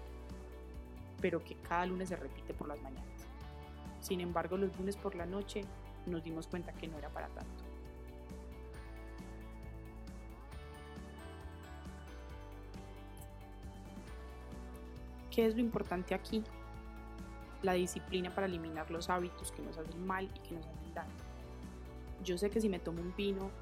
pero 1.20 1.44
que 1.44 1.54
cada 1.54 1.86
lunes 1.86 2.08
se 2.08 2.16
repite 2.16 2.52
por 2.54 2.66
las 2.66 2.82
mañanas. 2.82 3.06
Sin 4.00 4.20
embargo, 4.20 4.56
los 4.56 4.76
lunes 4.76 4.96
por 4.96 5.14
la 5.14 5.26
noche 5.26 5.60
nos 6.06 6.24
dimos 6.24 6.48
cuenta 6.48 6.72
que 6.72 6.88
no 6.88 6.98
era 6.98 7.08
para 7.08 7.28
tanto. 7.28 7.62
¿Qué 15.30 15.46
es 15.46 15.54
lo 15.54 15.60
importante 15.60 16.16
aquí? 16.16 16.42
La 17.62 17.74
disciplina 17.74 18.34
para 18.34 18.48
eliminar 18.48 18.90
los 18.90 19.08
hábitos 19.08 19.52
que 19.52 19.62
nos 19.62 19.78
hacen 19.78 20.04
mal 20.04 20.24
y 20.24 20.48
que 20.48 20.56
nos 20.56 20.66
hacen 20.66 20.94
daño. 20.94 21.14
Yo 22.24 22.36
sé 22.38 22.50
que 22.50 22.60
si 22.60 22.68
me 22.68 22.80
tomo 22.80 23.00
un 23.00 23.14
vino 23.14 23.52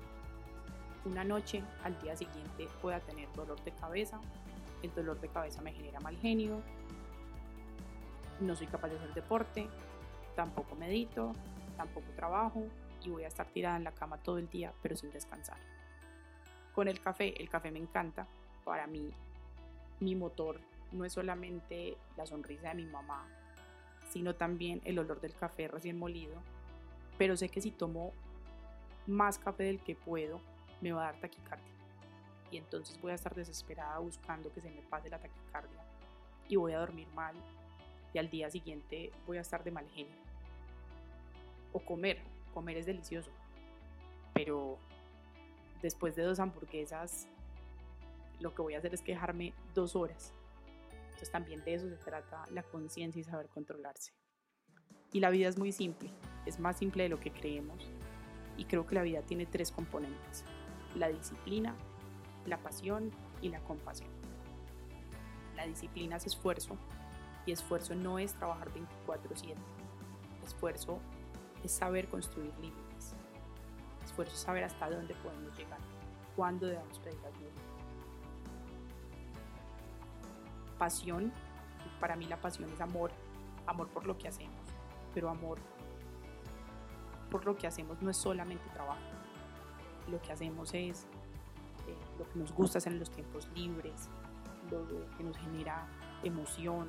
una 1.05 1.25
noche, 1.25 1.63
al 1.85 1.99
día 2.01 2.17
siguiente 2.17 2.69
pueda 2.81 3.01
tener 3.01 3.33
dolor 3.33 3.63
de 3.65 3.73
cabeza, 3.73 4.21
el 4.83 4.95
dolor 4.95 5.21
de 5.21 5.29
cabeza 5.29 5.61
me 5.63 5.73
genera 5.73 6.01
mal 6.01 6.17
genio, 6.17 6.61
no 8.41 8.57
soy 8.57 8.67
capaz 8.67 8.89
de 8.89 8.97
hacer 8.97 9.15
deporte, 9.15 9.69
tampoco 10.35 10.75
medito, 10.75 11.33
tampoco 11.77 12.07
trabajo 12.17 12.65
y 13.05 13.11
voy 13.11 13.25
a 13.25 13.29
estar 13.29 13.47
tirada 13.47 13.77
en 13.77 13.85
la 13.85 13.93
cama 13.93 14.19
todo 14.19 14.39
el 14.39 14.49
día, 14.49 14.73
pero 14.83 14.97
sin 14.97 15.11
descansar. 15.11 15.59
Con 16.75 16.89
el 16.89 17.01
café, 17.01 17.41
el 17.41 17.49
café 17.49 17.71
me 17.71 17.79
encanta. 17.79 18.27
Para 18.65 18.87
mí, 18.87 19.11
mi 20.01 20.15
motor 20.15 20.61
no 20.93 21.05
es 21.05 21.13
solamente 21.13 21.97
la 22.17 22.27
sonrisa 22.27 22.69
de 22.69 22.75
mi 22.75 22.87
mamá, 22.87 23.27
sino 24.11 24.35
también 24.35 24.81
el 24.85 24.99
olor 24.99 25.21
del 25.21 25.35
café 25.35 25.69
recién 25.69 25.99
molido. 25.99 26.35
Pero 27.19 27.37
sé 27.37 27.49
que 27.49 27.61
si 27.61 27.71
tomo 27.71 28.13
más 29.07 29.39
café 29.39 29.65
del 29.65 29.81
que 29.81 29.95
puedo, 29.95 30.41
me 30.81 30.93
va 30.93 31.03
a 31.03 31.13
dar 31.13 31.21
taquicardia. 31.21 31.73
Y 32.51 32.57
entonces 32.57 33.01
voy 33.01 33.13
a 33.13 33.15
estar 33.15 33.35
desesperada 33.35 33.99
buscando 33.99 34.53
que 34.53 34.61
se 34.61 34.71
me 34.71 34.83
pase 34.83 35.09
la 35.09 35.19
taquicardia. 35.19 35.85
Y 36.49 36.57
voy 36.57 36.73
a 36.73 36.81
dormir 36.81 37.09
mal. 37.15 37.35
Y 38.13 38.19
al 38.19 38.29
día 38.29 38.51
siguiente 38.51 39.13
voy 39.27 39.39
a 39.39 39.43
estar 39.43 39.63
de 39.63 39.71
mal 39.71 39.89
genio 39.91 40.31
o 41.73 41.81
comer. 41.81 42.19
Comer 42.53 42.77
es 42.77 42.87
delicioso. 42.87 43.31
Pero 44.35 44.79
después 45.83 46.17
de 46.17 46.23
dos 46.23 46.41
hamburguesas 46.41 47.29
lo 48.41 48.55
que 48.55 48.63
voy 48.63 48.75
a 48.75 48.79
hacer 48.79 48.95
es 48.95 49.03
quejarme 49.03 49.53
dos 49.75 49.95
horas. 49.95 50.33
Entonces 51.05 51.31
también 51.31 51.63
de 51.65 51.75
eso 51.75 51.89
se 51.89 51.97
trata 51.97 52.45
la 52.51 52.63
conciencia 52.63 53.21
y 53.21 53.25
saber 53.25 53.49
controlarse. 53.49 54.13
Y 55.13 55.21
la 55.21 55.31
vida 55.31 55.49
es 55.49 55.59
muy 55.59 55.73
simple, 55.73 56.11
es 56.47 56.59
más 56.59 56.79
simple 56.79 57.03
de 57.03 57.09
lo 57.09 57.21
que 57.21 57.31
creemos. 57.31 57.91
Y 58.57 58.65
creo 58.65 58.87
que 58.87 58.95
la 58.95 59.03
vida 59.03 59.23
tiene 59.23 59.47
tres 59.47 59.71
componentes, 59.71 60.45
la 60.95 61.09
disciplina, 61.09 61.75
la 62.47 62.59
pasión 62.59 63.11
y 63.41 63.49
la 63.49 63.61
compasión. 63.61 64.11
La 65.57 65.67
disciplina 65.67 66.17
es 66.17 66.27
esfuerzo 66.27 66.77
y 67.47 67.53
esfuerzo 67.53 67.95
no 67.95 68.19
es 68.19 68.35
trabajar 68.35 68.71
24/7. 68.73 69.57
Esfuerzo 70.45 70.99
es 71.63 71.73
saber 71.73 72.09
construir 72.09 72.53
límites. 72.59 73.15
Esfuerzo 74.05 74.35
es 74.35 74.41
saber 74.41 74.65
hasta 74.65 74.91
dónde 74.91 75.15
podemos 75.17 75.57
llegar, 75.57 75.79
cuándo 76.37 76.67
debemos 76.67 76.99
pedir 76.99 77.19
ayuda. 77.19 77.51
Pasión, 80.79 81.33
para 82.01 82.17
mí 82.17 82.25
la 82.27 82.41
pasión 82.41 82.71
es 82.71 82.81
amor, 82.81 83.11
amor 83.67 83.89
por 83.89 84.07
lo 84.07 84.17
que 84.17 84.29
hacemos, 84.29 84.65
pero 85.13 85.29
amor 85.29 85.59
por 87.31 87.45
lo 87.45 87.57
que 87.57 87.67
hacemos 87.67 88.01
no 88.03 88.11
es 88.11 88.17
solamente 88.17 88.65
trabajo. 88.71 89.01
Lo 90.11 90.21
que 90.21 90.33
hacemos 90.33 90.75
es 90.75 91.07
eh, 91.87 91.97
lo 92.19 92.29
que 92.29 92.39
nos 92.39 92.53
gusta 92.53 92.79
hacer 92.79 92.93
en 92.93 92.99
los 92.99 93.11
tiempos 93.11 93.49
libres, 93.55 94.09
lo 94.71 94.87
que 95.17 95.25
nos 95.25 95.37
genera 95.37 95.89
emoción, 96.23 96.89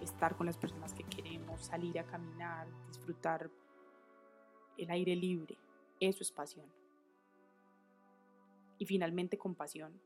estar 0.00 0.36
con 0.36 0.46
las 0.46 0.56
personas 0.56 0.92
que 0.94 1.04
queremos, 1.04 1.64
salir 1.64 1.98
a 1.98 2.04
caminar, 2.04 2.66
disfrutar 2.88 3.50
el 4.76 4.90
aire 4.90 5.14
libre. 5.16 5.56
Eso 6.00 6.22
es 6.22 6.32
pasión. 6.32 6.66
Y 8.78 8.86
finalmente 8.86 9.38
compasión, 9.38 10.00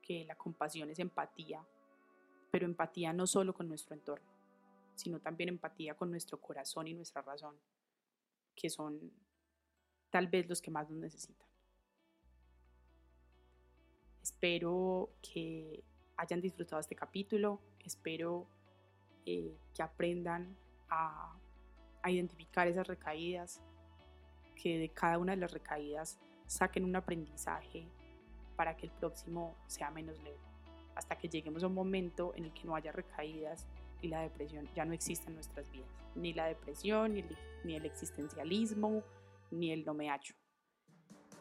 que 0.00 0.24
la 0.24 0.34
compasión 0.36 0.90
es 0.90 0.98
empatía, 0.98 1.66
pero 2.50 2.66
empatía 2.66 3.12
no 3.12 3.26
solo 3.26 3.52
con 3.52 3.68
nuestro 3.68 3.94
entorno, 3.94 4.30
sino 4.94 5.20
también 5.20 5.48
empatía 5.48 5.94
con 5.94 6.10
nuestro 6.10 6.40
corazón 6.40 6.86
y 6.86 6.94
nuestra 6.94 7.22
razón, 7.22 7.56
que 8.54 8.70
son 8.70 9.12
tal 10.10 10.28
vez 10.28 10.48
los 10.48 10.60
que 10.60 10.70
más 10.70 10.88
nos 10.90 10.98
necesitan. 10.98 11.51
Espero 14.42 15.08
que 15.22 15.84
hayan 16.16 16.40
disfrutado 16.40 16.80
este 16.80 16.96
capítulo, 16.96 17.60
espero 17.84 18.48
eh, 19.24 19.56
que 19.72 19.84
aprendan 19.84 20.56
a, 20.88 21.38
a 22.02 22.10
identificar 22.10 22.66
esas 22.66 22.88
recaídas, 22.88 23.62
que 24.56 24.78
de 24.78 24.88
cada 24.88 25.18
una 25.18 25.30
de 25.30 25.38
las 25.38 25.52
recaídas 25.52 26.18
saquen 26.48 26.82
un 26.84 26.96
aprendizaje 26.96 27.86
para 28.56 28.76
que 28.76 28.86
el 28.86 28.92
próximo 28.92 29.54
sea 29.68 29.92
menos 29.92 30.18
leve, 30.24 30.40
hasta 30.96 31.16
que 31.16 31.28
lleguemos 31.28 31.62
a 31.62 31.68
un 31.68 31.74
momento 31.74 32.32
en 32.34 32.46
el 32.46 32.52
que 32.52 32.64
no 32.64 32.74
haya 32.74 32.90
recaídas 32.90 33.68
y 34.00 34.08
la 34.08 34.22
depresión 34.22 34.68
ya 34.74 34.84
no 34.84 34.92
exista 34.92 35.28
en 35.28 35.36
nuestras 35.36 35.70
vidas, 35.70 35.88
ni 36.16 36.32
la 36.32 36.46
depresión, 36.46 37.14
ni 37.14 37.20
el, 37.20 37.38
ni 37.62 37.76
el 37.76 37.86
existencialismo, 37.86 39.04
ni 39.52 39.70
el 39.70 39.84
no 39.84 39.94
me 39.94 40.10
hacho. 40.10 40.34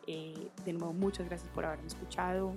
Eh, 0.05 0.51
de 0.65 0.73
nuevo, 0.73 0.93
muchas 0.93 1.27
gracias 1.27 1.49
por 1.49 1.65
haberme 1.65 1.87
escuchado. 1.87 2.55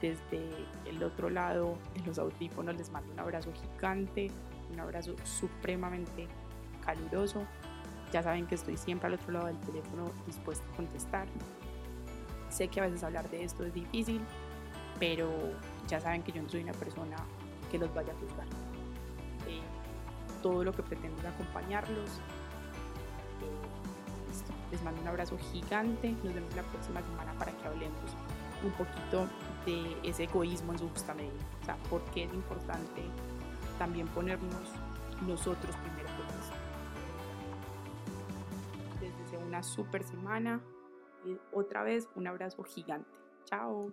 Desde 0.00 0.48
el 0.86 1.02
otro 1.02 1.28
lado 1.28 1.76
de 1.94 2.00
los 2.02 2.18
audífonos 2.18 2.76
les 2.76 2.90
mando 2.90 3.12
un 3.12 3.18
abrazo 3.18 3.52
gigante, 3.52 4.30
un 4.72 4.78
abrazo 4.78 5.16
supremamente 5.24 6.28
caluroso. 6.84 7.44
Ya 8.12 8.22
saben 8.22 8.46
que 8.46 8.54
estoy 8.54 8.76
siempre 8.76 9.08
al 9.08 9.14
otro 9.14 9.32
lado 9.32 9.46
del 9.46 9.58
teléfono 9.58 10.10
dispuesta 10.26 10.64
a 10.72 10.76
contestar. 10.76 11.26
Sé 12.48 12.68
que 12.68 12.80
a 12.80 12.84
veces 12.84 13.02
hablar 13.02 13.28
de 13.28 13.44
esto 13.44 13.64
es 13.64 13.74
difícil, 13.74 14.20
pero 14.98 15.30
ya 15.86 16.00
saben 16.00 16.22
que 16.22 16.32
yo 16.32 16.42
no 16.42 16.48
soy 16.48 16.62
una 16.62 16.72
persona 16.72 17.16
que 17.70 17.78
los 17.78 17.92
vaya 17.92 18.12
a 18.12 18.16
juzgar. 18.16 18.46
Eh, 19.46 19.60
todo 20.42 20.64
lo 20.64 20.72
que 20.72 20.82
pretendo 20.82 21.20
es 21.20 21.26
acompañarlos. 21.26 22.10
Eh, 23.42 24.70
Les 24.70 24.82
mando 24.82 25.00
un 25.00 25.08
abrazo 25.08 25.36
gigante. 25.52 26.12
Nos 26.22 26.34
vemos 26.34 26.54
la 26.54 26.62
próxima 26.62 27.00
semana 27.02 27.32
para 27.38 27.52
que 27.52 27.66
hablemos 27.66 28.10
un 28.62 28.70
poquito 28.72 29.26
ese 30.02 30.24
egoísmo 30.24 30.72
en 30.72 30.78
su 30.78 30.88
justa 30.88 31.14
medida. 31.14 31.32
O 31.62 31.64
sea, 31.64 31.76
por 31.90 32.02
qué 32.10 32.24
es 32.24 32.34
importante 32.34 33.02
también 33.78 34.08
ponernos 34.08 34.72
nosotros 35.26 35.74
primero 35.76 36.08
por 36.16 36.26
Les 39.00 39.16
deseo 39.18 39.40
una 39.40 39.62
super 39.62 40.02
semana 40.02 40.60
y 41.24 41.36
otra 41.52 41.82
vez 41.82 42.08
un 42.14 42.26
abrazo 42.26 42.62
gigante. 42.64 43.10
Chao. 43.44 43.92